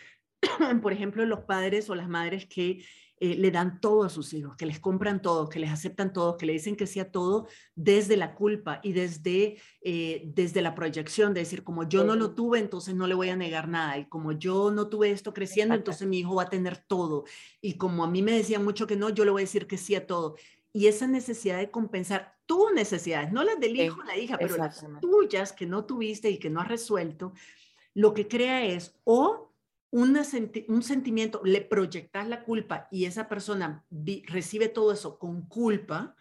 [0.82, 2.84] por ejemplo, los padres o las madres que
[3.22, 6.38] eh, le dan todo a sus hijos, que les compran todo, que les aceptan todo,
[6.38, 11.34] que le dicen que sea todo desde la culpa y desde, eh, desde la proyección,
[11.34, 14.06] de decir, como yo no lo tuve, entonces no le voy a negar nada, y
[14.06, 17.24] como yo no tuve esto creciendo, entonces mi hijo va a tener todo,
[17.60, 19.76] y como a mí me decían mucho que no, yo le voy a decir que
[19.76, 20.36] sí a todo.
[20.72, 24.56] Y esa necesidad de compensar tus necesidades, no las del hijo o la hija, pero
[24.56, 27.34] las tuyas que no tuviste y que no has resuelto,
[27.92, 29.49] lo que crea es o
[29.90, 33.84] un sentimiento, le proyectas la culpa y esa persona
[34.26, 36.14] recibe todo eso con culpa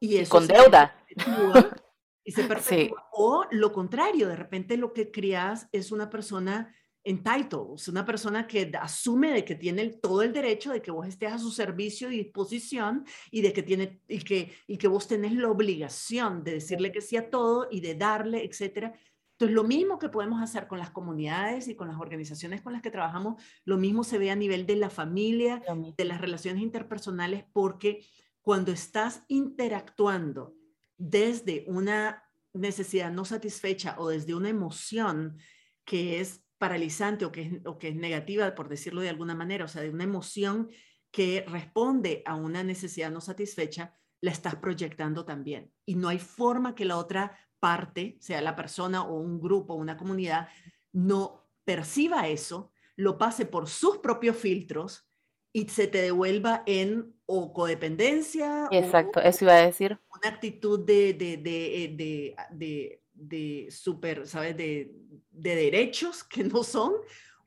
[0.00, 0.96] y, eso con deuda.
[2.24, 6.74] y se O lo contrario, de repente lo que creas es una persona
[7.04, 11.06] entitled, es una persona que asume de que tiene todo el derecho de que vos
[11.06, 15.06] estés a su servicio y disposición y de que tiene y que y que vos
[15.06, 18.92] tenés la obligación de decirle que sí a todo y de darle, etcétera.
[19.36, 22.80] Entonces, lo mismo que podemos hacer con las comunidades y con las organizaciones con las
[22.80, 25.62] que trabajamos, lo mismo se ve a nivel de la familia,
[25.96, 28.06] de las relaciones interpersonales, porque
[28.40, 30.54] cuando estás interactuando
[30.96, 32.24] desde una
[32.54, 35.36] necesidad no satisfecha o desde una emoción
[35.84, 39.66] que es paralizante o que es, o que es negativa, por decirlo de alguna manera,
[39.66, 40.70] o sea, de una emoción
[41.10, 45.70] que responde a una necesidad no satisfecha, la estás proyectando también.
[45.84, 49.76] Y no hay forma que la otra parte, sea la persona o un grupo o
[49.76, 50.48] una comunidad,
[50.92, 55.08] no perciba eso, lo pase por sus propios filtros
[55.52, 58.68] y se te devuelva en o codependencia.
[58.70, 59.98] Exacto, eso iba a decir.
[60.14, 64.56] Una actitud de, de, de, de de super, ¿sabes?
[64.56, 64.92] De,
[65.30, 66.92] de, derechos que no son.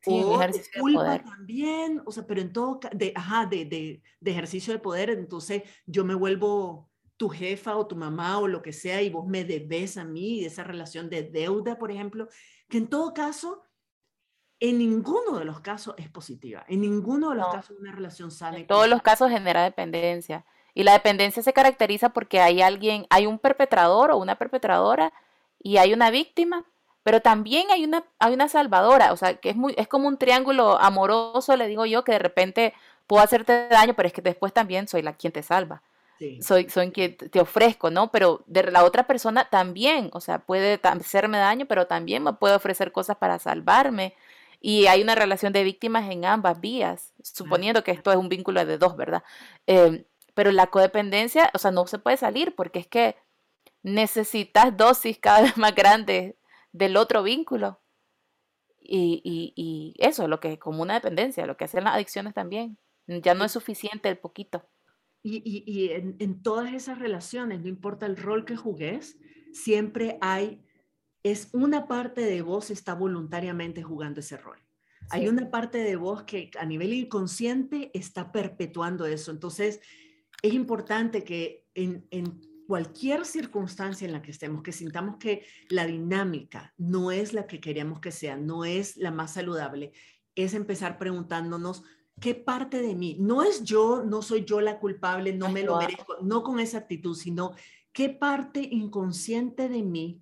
[0.06, 0.40] o
[0.80, 5.10] culpa también, o sea, pero en todo, de, ajá, de, de, de, ejercicio de poder,
[5.10, 6.89] entonces yo me vuelvo
[7.20, 10.46] tu jefa o tu mamá o lo que sea y vos me debes a mí,
[10.46, 12.30] esa relación de deuda, por ejemplo,
[12.70, 13.62] que en todo caso,
[14.62, 18.58] en ninguno de los casos es positiva, en ninguno de los casos una relación sana.
[18.58, 20.46] En todos los casos genera dependencia.
[20.74, 25.12] Y la dependencia se caracteriza porque hay alguien, hay un perpetrador o una perpetradora
[25.62, 26.64] y hay una víctima,
[27.04, 30.18] pero también hay una, hay una salvadora, o sea, que es, muy, es como un
[30.18, 32.74] triángulo amoroso, le digo yo, que de repente
[33.08, 35.82] puedo hacerte daño, pero es que después también soy la quien te salva.
[36.42, 38.12] Soy, soy quien te ofrezco, ¿no?
[38.12, 42.56] Pero de la otra persona también, o sea, puede hacerme daño, pero también me puede
[42.56, 44.16] ofrecer cosas para salvarme.
[44.62, 48.66] Y hay una relación de víctimas en ambas vías, suponiendo que esto es un vínculo
[48.66, 49.24] de dos, ¿verdad?
[49.68, 50.04] Em,
[50.34, 53.16] pero la codependencia, o sea, no se puede salir porque es que
[53.84, 56.36] necesitas dosis cada vez más grandes
[56.74, 57.80] del otro vínculo.
[58.82, 62.34] Y, y, y, eso, lo que es como una dependencia, lo que hacen las adicciones
[62.34, 62.78] también.
[63.08, 64.66] Ya no es suficiente el poquito.
[65.22, 69.18] Y, y en, en, todas esas relaciones, no importa el rol que jugues,
[69.52, 70.64] siempre hay,
[71.24, 74.60] es una parte de vos está voluntariamente jugando ese rol.
[75.10, 79.32] Hay una parte de vos que a nivel inconsciente está perpetuando eso.
[79.32, 79.82] Entonces,
[80.42, 85.88] es importante que en, en cualquier circunstancia en la que estemos, que sintamos que la
[85.88, 89.92] dinámica no es la que queríamos que sea, no es la más saludable,
[90.36, 91.84] es empezar preguntándonos
[92.20, 95.78] qué parte de mí, no es yo, no soy yo la culpable, no me lo
[95.78, 97.54] merezco, no con esa actitud, sino
[97.92, 100.22] qué parte inconsciente de mí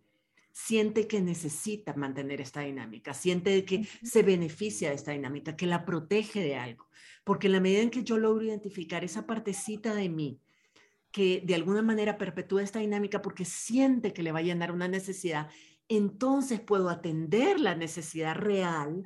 [0.51, 5.85] siente que necesita mantener esta dinámica, siente que se beneficia de esta dinámica, que la
[5.85, 6.87] protege de algo.
[7.23, 10.39] Porque en la medida en que yo logro identificar esa partecita de mí
[11.11, 14.87] que de alguna manera perpetúa esta dinámica porque siente que le va a llenar una
[14.87, 15.49] necesidad,
[15.87, 19.03] entonces puedo atender la necesidad real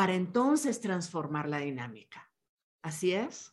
[0.00, 2.26] para entonces transformar la dinámica.
[2.80, 3.52] ¿Así es?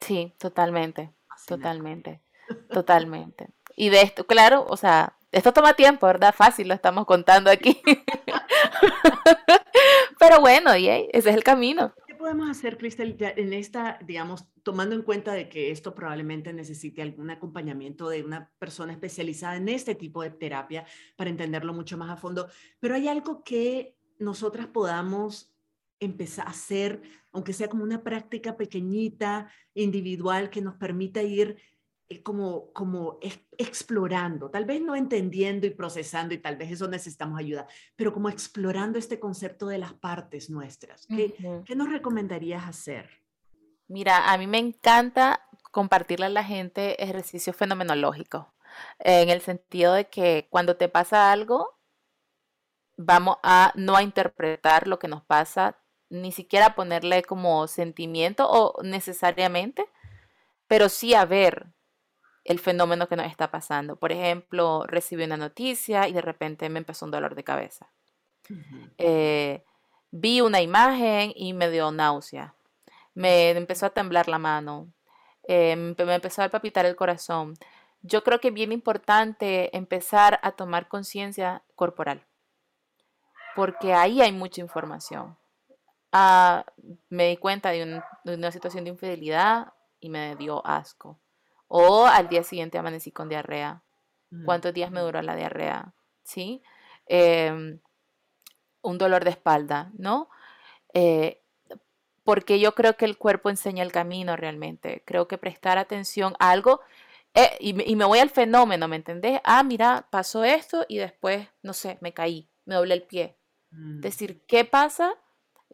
[0.00, 1.12] Sí, totalmente,
[1.46, 2.22] totalmente,
[2.72, 3.50] totalmente.
[3.76, 6.34] Y de esto, claro, o sea, esto toma tiempo, ¿verdad?
[6.34, 7.82] Fácil, lo estamos contando aquí.
[10.18, 15.02] Pero bueno, y ese es el camino podemos hacer, Cristel, en esta, digamos, tomando en
[15.02, 20.22] cuenta de que esto probablemente necesite algún acompañamiento de una persona especializada en este tipo
[20.22, 20.86] de terapia
[21.16, 22.46] para entenderlo mucho más a fondo,
[22.78, 25.51] pero hay algo que nosotras podamos
[26.04, 31.56] empezar a hacer, aunque sea como una práctica pequeñita, individual, que nos permita ir
[32.08, 33.18] eh, como, como
[33.56, 38.28] explorando, tal vez no entendiendo y procesando, y tal vez eso necesitamos ayuda, pero como
[38.28, 41.06] explorando este concepto de las partes nuestras.
[41.06, 41.34] ¿Qué,
[41.64, 43.08] ¿qué nos recomendarías hacer?
[43.88, 48.46] Mira, a mí me encanta compartirle a la gente ejercicios fenomenológicos,
[48.98, 51.78] en el sentido de que cuando te pasa algo,
[52.96, 55.78] vamos a no a interpretar lo que nos pasa,
[56.12, 59.86] ni siquiera ponerle como sentimiento o necesariamente,
[60.68, 61.66] pero sí a ver
[62.44, 63.96] el fenómeno que nos está pasando.
[63.96, 67.88] Por ejemplo, recibí una noticia y de repente me empezó un dolor de cabeza.
[68.98, 69.64] Eh,
[70.10, 72.54] vi una imagen y me dio náusea.
[73.14, 74.92] Me empezó a temblar la mano.
[75.44, 77.54] Eh, me empezó a palpitar el corazón.
[78.02, 82.26] Yo creo que es bien importante empezar a tomar conciencia corporal,
[83.54, 85.36] porque ahí hay mucha información.
[86.12, 86.64] Ah,
[87.08, 91.18] me di cuenta de una situación de infidelidad y me dio asco.
[91.68, 93.82] O al día siguiente amanecí con diarrea.
[94.30, 95.94] Mm, ¿Cuántos días me duró la diarrea?
[96.22, 96.62] ¿Sí?
[97.06, 97.80] Em,
[98.82, 100.28] un dolor de espalda, ¿no?
[100.92, 101.42] Eh,
[102.24, 105.02] porque yo creo que el cuerpo enseña el camino realmente.
[105.06, 106.80] Creo que prestar atención a algo,
[107.34, 109.40] eh, y, me voy al fenómeno, ¿me entendés?
[109.44, 113.38] Ah, mira, pasó esto y después, no sé, me caí, me doblé el pie.
[113.70, 114.00] Mm.
[114.00, 115.14] decir, ¿qué pasa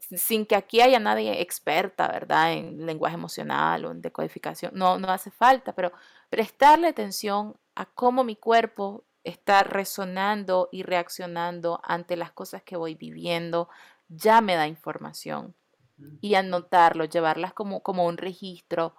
[0.01, 2.53] sin que aquí haya nadie experta, ¿verdad?
[2.53, 5.93] En lenguaje emocional o en decodificación, no, no hace falta, pero
[6.31, 12.95] prestarle atención a cómo mi cuerpo está resonando y reaccionando ante las cosas que voy
[12.95, 13.69] viviendo,
[14.09, 15.55] ya me da información.
[16.21, 18.95] Y anotarlo, llevarlas como, como un registro,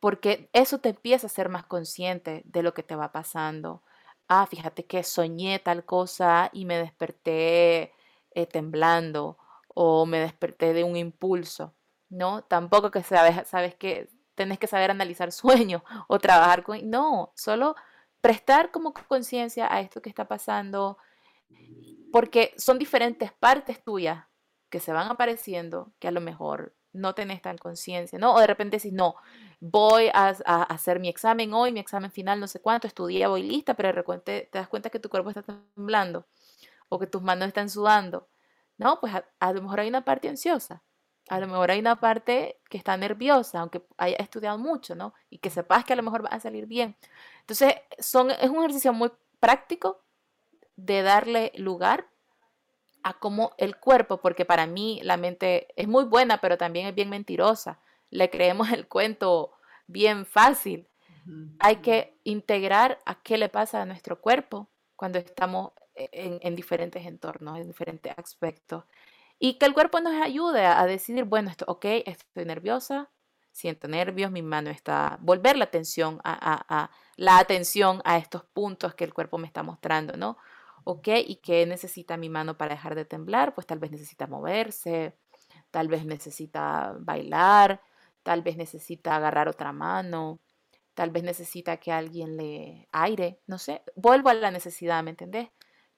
[0.00, 3.82] porque eso te empieza a ser más consciente de lo que te va pasando.
[4.28, 7.94] Ah, fíjate que soñé tal cosa y me desperté
[8.32, 9.38] eh, temblando
[9.78, 11.74] o me desperté de un impulso,
[12.08, 12.42] ¿no?
[12.42, 16.88] Tampoco que sabes, sabes que tenés que saber analizar sueños o trabajar con...
[16.88, 17.76] No, solo
[18.22, 20.96] prestar como conciencia a esto que está pasando,
[22.10, 24.24] porque son diferentes partes tuyas
[24.70, 28.34] que se van apareciendo que a lo mejor no tenés tan conciencia, ¿no?
[28.34, 29.16] O de repente decís, no,
[29.60, 33.74] voy a, hacer mi examen hoy, mi examen final, no sé cuánto, estudié, voy lista,
[33.74, 36.24] pero de repente te das cuenta que tu cuerpo está temblando
[36.88, 38.26] o que tus manos están sudando.
[38.78, 40.82] No, pues a, lo mejor hay una parte ansiosa,
[41.28, 45.14] a lo mejor hay una parte que está nerviosa, aunque haya estudiado mucho, ¿no?
[45.30, 46.96] Y que sepas que a lo mejor va a salir bien.
[47.40, 49.10] Entonces, son, es un ejercicio muy
[49.40, 50.02] práctico
[50.76, 52.06] de darle lugar
[53.02, 56.94] a cómo el cuerpo, porque para mí la mente es muy buena, pero también es
[56.94, 57.80] bien mentirosa.
[58.10, 59.52] Le creemos el cuento
[59.86, 60.88] bien fácil.
[61.58, 67.58] Hay que integrar a qué le pasa a nuestro cuerpo cuando estamos en, diferentes entornos,
[67.58, 68.84] en diferentes aspectos.
[69.38, 73.10] Y que el cuerpo nos ayude a, decidir, bueno, esto, ok, estoy nerviosa,
[73.52, 79.04] siento nervios, mi mano está, volver la atención a, la atención a estos puntos que
[79.04, 80.36] el cuerpo me está mostrando, ¿no?
[80.84, 83.54] Ok, ¿y qué necesita mi mano para dejar de temblar?
[83.54, 85.16] Pues tal vez necesita moverse,
[85.70, 87.80] tal vez necesita bailar,
[88.22, 90.38] tal vez necesita agarrar otra mano,
[90.94, 95.48] tal vez necesita que alguien le aire, no sé, vuelvo a la necesidad, ¿me entendés?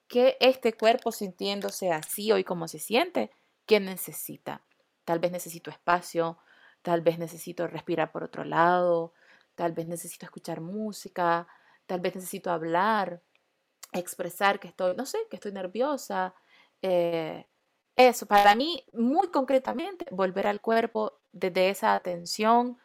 [0.09, 3.31] Que este cuerpo sintiéndose así hoy como se siente,
[3.65, 4.65] ¿qué necesita?
[5.05, 6.39] Tal vez necesito espacio,
[6.81, 9.13] tal vez necesito respirar por otro lado,
[9.55, 11.47] tal vez necesito escuchar música,
[11.85, 13.21] tal vez necesito hablar,
[13.93, 16.33] expresar que estoy, no sé, que estoy nerviosa.
[16.81, 17.47] Eh,
[17.95, 22.79] eso, para mí, muy concretamente, volver al cuerpo desde esa atención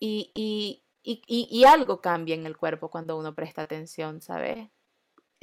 [0.00, 4.68] y, y, y algo cambia en el cuerpo cuando uno presta atención, ¿sabes?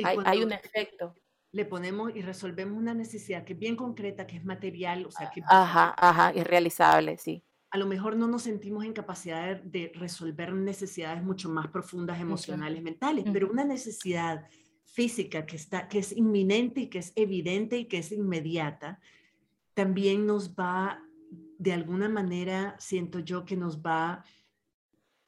[0.04, 1.16] Hay, un efecto.
[1.52, 5.30] Le ponemos y resolvemos una necesidad que es bien concreta, que es material, o sea,
[5.30, 5.42] que...
[5.48, 7.44] Ajá, ajá, es realizable, sí.
[7.72, 12.82] A lo mejor no nos sentimos en capacidad de resolver necesidades mucho más profundas, emocionales,
[12.82, 14.48] mentales, pero una necesidad
[14.86, 19.00] física que, está, que es inminente y que es evidente y que es inmediata,
[19.74, 21.04] también nos va,
[21.58, 24.24] de alguna manera, siento yo que nos va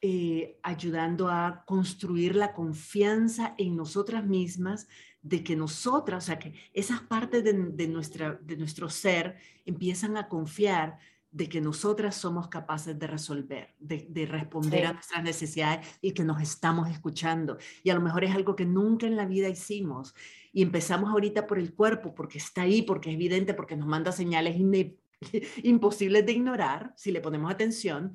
[0.03, 4.87] eh, ayudando a construir la confianza en nosotras mismas
[5.21, 10.27] de que nosotras, o sea, que esas partes de, nuestra, de nuestro ser empiezan a
[10.27, 10.97] confiar
[11.29, 16.41] de que nosotras somos capaces de resolver, de, responder a nuestras necesidades y que nos
[16.41, 17.57] estamos escuchando.
[17.83, 20.13] Y a lo mejor es algo que nunca en la vida hicimos.
[20.51, 24.11] Y empezamos ahorita por el cuerpo, porque está ahí, porque es evidente, porque nos manda
[24.11, 24.57] señales
[25.63, 28.11] imposibles de ignorar si le ponemos atención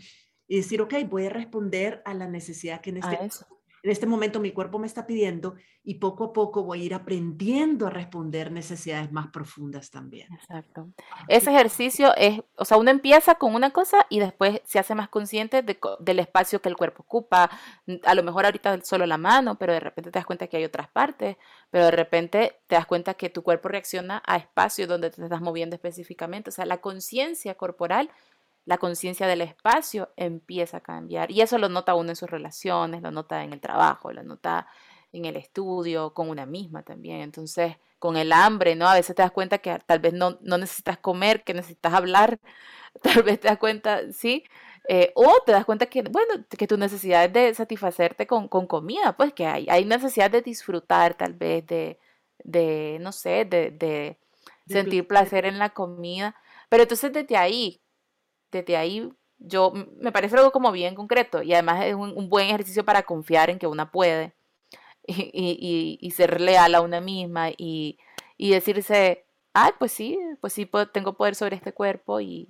[0.48, 3.18] y decir, ok, voy a responder a la necesidad que en este,
[3.86, 6.94] en este momento mi cuerpo me está pidiendo y poco a poco voy a ir
[6.94, 10.26] aprendiendo a responder necesidades más profundas también.
[10.34, 10.88] Exacto.
[11.28, 15.08] Ese ejercicio es, o sea, uno empieza con una cosa y después se hace más
[15.08, 17.48] consciente del espacio que el cuerpo ocupa.
[18.02, 20.64] A lo mejor ahorita solo la mano, pero de repente te das cuenta que hay
[20.64, 21.36] otras partes,
[21.70, 25.40] pero de repente te das cuenta que tu cuerpo reacciona a espacios donde te estás
[25.40, 26.50] moviendo específicamente.
[26.50, 28.10] O sea, la conciencia corporal
[28.66, 31.30] la conciencia del espacio empieza a cambiar.
[31.30, 34.66] Y eso lo nota uno en sus relaciones, lo nota en el trabajo, lo nota
[35.12, 37.20] en el estudio, con una misma también.
[37.20, 38.88] Entonces, con el hambre, ¿no?
[38.88, 42.40] A veces te das cuenta que tal vez no, necesitas comer, que necesitas hablar,
[43.02, 44.44] tal vez te das cuenta, ¿sí?
[44.88, 49.16] Eh, o te das cuenta que, bueno, que tu necesidad es de satisfacerte con, comida,
[49.16, 51.98] pues que hay, hay necesidad de disfrutar tal vez, de,
[52.44, 54.18] de no sé, de, de
[54.68, 56.36] sentir placer en la comida.
[56.68, 57.80] Pero entonces desde ahí,
[58.50, 62.84] desde ahí yo me parece algo como bien concreto y además es un, buen ejercicio
[62.84, 64.34] para confiar en que una puede
[65.06, 67.98] y, ser leal a una misma y,
[68.38, 72.48] decirse, ay, pues sí, pues sí, tengo poder sobre este cuerpo y,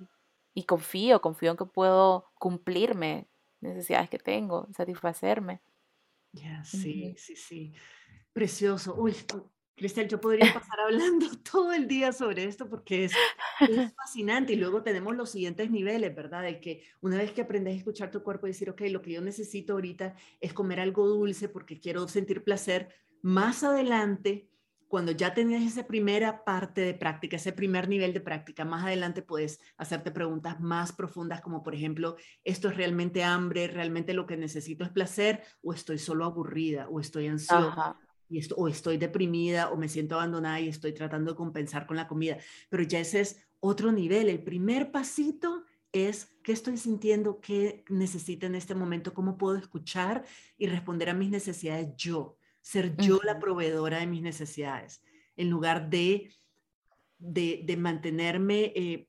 [0.65, 3.27] confío, confío en que puedo cumplirme
[3.61, 5.61] necesidades que tengo, satisfacerme.
[6.31, 7.73] Ya, sí, sí, sí.
[8.33, 8.95] Precioso.
[8.95, 9.15] Uy,
[9.77, 13.13] Cristel, yo podría pasar hablando todo el día sobre esto porque es,
[13.95, 16.41] fascinante y luego tenemos los siguientes niveles, ¿verdad?
[16.41, 19.11] De que una vez que aprendes a escuchar tu cuerpo y decir, ok, lo que
[19.11, 22.89] yo necesito ahorita es comer algo dulce porque quiero sentir placer,
[23.21, 24.49] más adelante
[24.87, 29.21] cuando ya tenías esa primera parte de práctica, ese primer nivel de práctica, más adelante
[29.21, 33.67] puedes hacerte preguntas más profundas como por ejemplo, ¿esto es realmente hambre?
[33.67, 35.43] ¿Realmente lo que necesito es placer?
[35.61, 36.87] ¿O estoy solo aburrida?
[36.89, 37.97] ¿O estoy ansiosa?
[38.29, 41.97] Y esto, o estoy deprimida o me siento abandonada y estoy tratando de compensar con
[41.97, 42.37] la comida.
[42.69, 44.29] Pero ya ese es otro nivel.
[44.29, 50.25] El primer pasito es qué estoy sintiendo, qué necesito en este momento, cómo puedo escuchar
[50.57, 55.01] y responder a mis necesidades yo ser yo la proveedora de mis necesidades,
[55.37, 56.33] en lugar de,
[57.17, 59.07] de, mantenerme eh,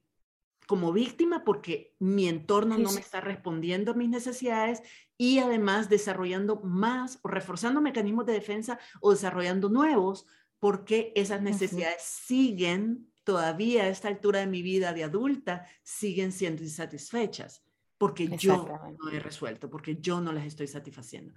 [0.68, 4.84] como víctima porque mi entorno no me está respondiendo a mis necesidades
[5.18, 10.26] y además desarrollando más o reforzando mecanismos de defensa o desarrollando nuevos
[10.58, 16.62] porque esas necesidades siguen todavía a esta altura de mi vida de adulta, siguen siendo
[16.62, 17.62] insatisfechas
[17.98, 18.68] porque yo
[19.02, 21.34] no he resuelto, porque yo no las estoy satisfaciendo.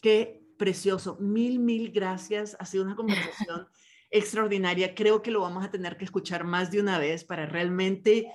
[0.00, 1.16] Que precioso.
[1.20, 2.56] Mil, mil gracias.
[2.60, 3.66] Ha sido una conversación
[4.10, 4.94] extraordinaria.
[4.94, 8.32] Creo que lo vamos a tener que escuchar más de una vez para realmente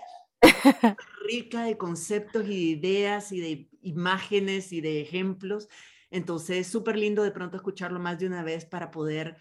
[1.28, 5.68] rica de conceptos y de ideas y de imágenes y de ejemplos.
[6.10, 9.38] Entonces, súper lindo de pronto escucharlo más de una vez para poder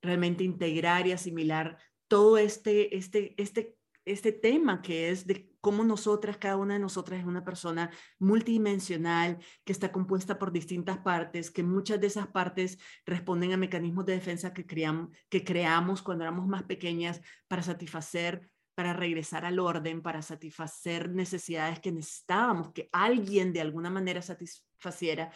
[0.00, 6.36] realmente integrar y asimilar todo este, este, este este tema que es de cómo nosotras,
[6.36, 11.62] cada una de nosotras es una persona multidimensional que está compuesta por distintas partes, que
[11.62, 16.46] muchas de esas partes responden a mecanismos de defensa que, creamos, que creamos cuando éramos
[16.46, 23.52] más pequeñas para satisfacer, para regresar al orden, para satisfacer necesidades que necesitábamos, que alguien
[23.52, 25.30] de alguna manera satisfaciera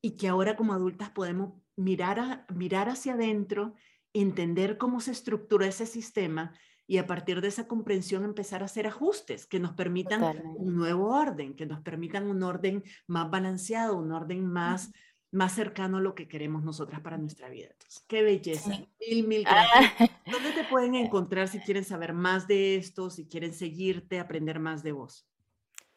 [0.00, 3.74] y que ahora como adultas podemos mirar, a, mirar hacia adentro,
[4.12, 6.52] entender cómo se estructura ese sistema
[6.86, 11.08] y a partir de esa comprensión empezar a hacer ajustes que nos permitan un nuevo
[11.08, 14.92] orden, que nos permitan un orden más balanceado, un orden más,
[15.34, 17.68] más cercano a lo que queremos nosotras para nuestra vida.
[17.72, 18.70] Entonces, qué belleza.
[19.00, 19.92] Mil, mil gracias.
[19.98, 20.08] Ah.
[20.30, 24.82] ¿Dónde te pueden encontrar si quieren saber más de esto, si quieren seguirte, aprender más
[24.82, 25.26] de vos?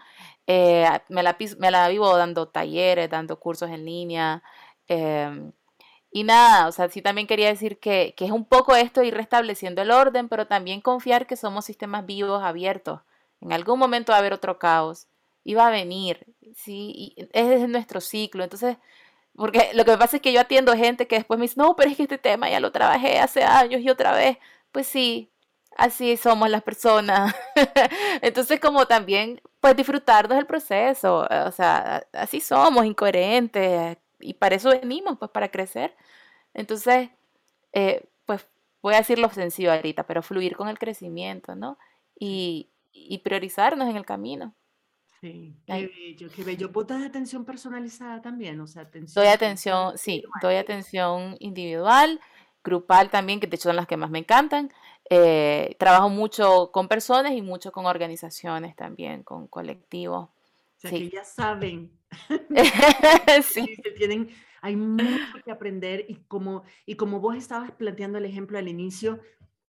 [0.48, 4.42] Eh, me, la, me la vivo dando talleres, dando cursos en línea.
[4.88, 5.52] Em,
[6.12, 9.14] y nada, o sea, sí también quería decir que, que, es un poco esto ir
[9.14, 13.02] restableciendo el orden, pero también confiar que somos sistemas vivos, abiertos.
[13.42, 15.08] En algún momento va a haber otro caos
[15.44, 16.94] y va a venir, ¿sí?
[17.18, 18.44] Y es nuestro ciclo.
[18.44, 18.78] Entonces,
[19.36, 21.90] porque lo que pasa es que yo atiendo gente que después me dice, no, pero
[21.90, 24.38] es que este tema ya lo trabajé hace años y otra vez
[24.72, 25.32] pues sí,
[25.78, 27.34] así somos las personas.
[28.22, 34.70] Entonces, como también, pues disfrutarnos del proceso, o sea, así somos, incoherentes, y para eso
[34.70, 35.96] venimos, pues para crecer.
[36.54, 37.10] Entonces,
[37.74, 38.48] eh, pues
[38.82, 41.78] voy a decir lo sencillo ahorita, pero fluir con el crecimiento, ¿no?
[42.20, 44.56] Y, y priorizarnos en el camino.
[45.22, 46.70] Sí, qué bello, qué bello.
[46.70, 48.60] ¿Vos das atención personalizada también?
[48.62, 49.22] O sea, atención.
[49.22, 52.22] Doy atención, sí, doy atención individual
[52.64, 54.72] grupal también, que de hecho son las que más me encantan.
[55.10, 60.30] Eh, trabajo mucho con personas y mucho con organizaciones también, con colectivos.
[60.80, 61.92] O sea, que ya saben.
[63.44, 63.76] sí.
[63.98, 64.30] tienen,
[64.62, 69.20] hay mucho que aprender y como, y como vos estabas planteando el ejemplo al inicio,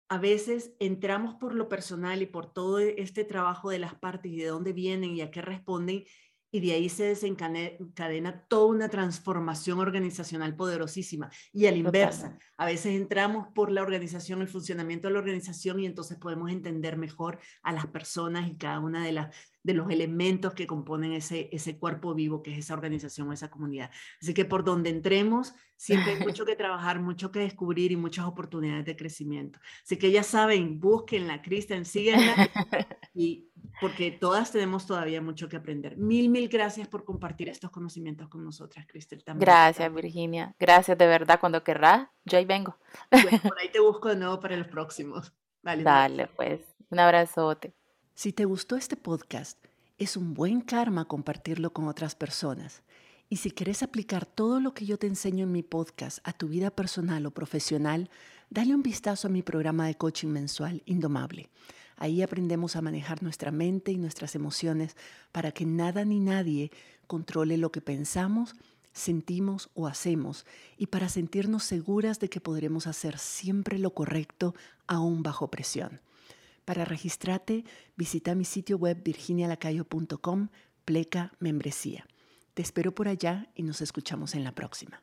[0.09, 4.37] a veces entramos por lo personal y por todo este trabajo de las partes y
[4.37, 6.05] de dónde vienen y a qué responden
[6.53, 11.31] y de ahí se desencadena toda una transformación organizacional poderosísima.
[11.53, 15.81] Y a la inversa, a veces entramos por la organización, el funcionamiento de la organización
[15.81, 19.91] y entonces podemos entender mejor a las personas y cada una de las de los
[19.91, 23.91] elementos que componen ese, ese cuerpo vivo que es esa organización o esa comunidad.
[24.21, 28.25] Así que por donde entremos, siempre hay mucho que trabajar, mucho que descubrir y muchas
[28.25, 29.61] oportunidades de crecimiento.
[29.85, 32.35] Así que ya saben, búsquenla, Kristen, síguenla,
[33.15, 33.51] y,
[33.81, 35.97] porque todas tenemos todavía mucho que aprender.
[35.97, 39.21] Mil, mil gracias por compartir estos conocimientos con nosotras, Kristen.
[39.21, 39.41] También.
[39.41, 40.55] Gracias, Virginia.
[40.59, 41.41] Gracias de verdad.
[41.41, 42.77] Cuando querrás, yo ahí vengo.
[43.11, 45.33] por ahí te busco de nuevo para los próximos.
[45.63, 46.61] Vale, Dale, pues.
[46.91, 47.75] Un abrazote.
[48.15, 49.59] Si te gustó este podcast,
[49.99, 52.83] es un buen karma compartirlo con otras personas.
[53.29, 56.49] Y si quieres aplicar todo lo que yo te enseño en mi podcast a tu
[56.49, 58.11] vida personal o profesional,
[58.51, 61.49] dale un vistazo a mi programa de coaching mensual Indomable.
[61.97, 64.97] Ahí aprendemos a manejar nuestra mente y nuestras emociones
[65.31, 66.71] para que nada ni nadie
[67.07, 68.55] controle lo que pensamos,
[68.93, 70.47] sentimos o hacemos
[70.77, 74.55] y para sentirnos seguras de que podremos hacer siempre lo correcto
[74.87, 76.01] aún bajo presión.
[76.65, 77.65] Para registrarte,
[77.97, 80.49] visita mi sitio web virginialacayo.com,
[80.85, 82.07] pleca membresía.
[82.55, 85.03] Te espero por allá y nos escuchamos en la próxima.